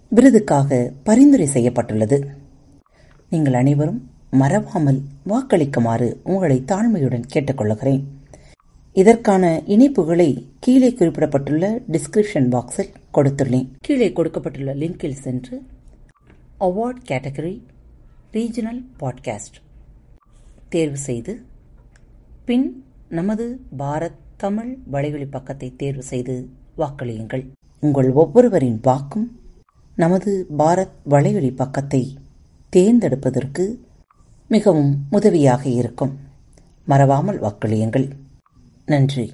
விருதுக்காக 0.08 0.92
பரிந்துரை 1.04 1.46
செய்யப்பட்டுள்ளது. 1.46 2.18
நீங்கள் 3.30 3.54
அனைவரும் 3.54 4.10
மறவாமல் 4.30 5.00
வாக்களிக்குமாறு 5.26 6.10
உங்களை 6.24 6.58
தாழ்மையுடன் 6.66 7.30
கேட்டுக்கொள்கிறேன். 7.34 8.02
இதற்கான 8.92 9.62
இணைப்புகளை 9.66 10.46
கீழே 10.60 10.90
குறிப்பிடப்பட்டுள்ள 10.90 11.82
டிஸ்கிரிப்ஷன் 11.92 12.48
பாக்ஸில் 12.48 12.94
கொடுத்துள்ளேன். 13.14 13.68
கீழே 13.80 14.12
கொடுக்கப்பட்டுள்ள 14.12 14.74
லிங்கில் 14.74 15.12
சென்று 15.12 15.62
அவார்ட் 16.60 16.96
கேட்டகரி 17.08 17.62
ரீஜனல் 18.32 18.84
பாட்காஸ்ட் 19.00 19.58
தேர்வு 20.68 20.96
செய்து 20.96 21.42
பின் 22.44 22.84
நமது 23.08 23.60
பாரத் 23.78 24.20
தமிழ் 24.36 24.78
வலைவழி 24.92 25.26
பக்கத்தை 25.30 25.76
தேர்வு 25.76 26.02
செய்து 26.02 26.48
வாக்களியுங்கள். 26.78 27.46
உங்கள் 27.80 28.12
ஒவ்வொருவரின் 28.12 28.80
வாக்கும் 28.82 29.40
நமது 29.96 30.46
பாரத் 30.58 30.96
வலைவழி 31.10 31.56
பக்கத்தை 31.56 32.18
தேர்ந்தெடுப்பதற்கு 32.76 33.78
மிகவும் 34.48 35.06
உதவியாக 35.10 35.68
இருக்கும். 35.68 36.18
மறவாமல் 36.84 37.40
வாக்களியுங்கள். 37.40 38.10
நன்றி. 38.88 39.32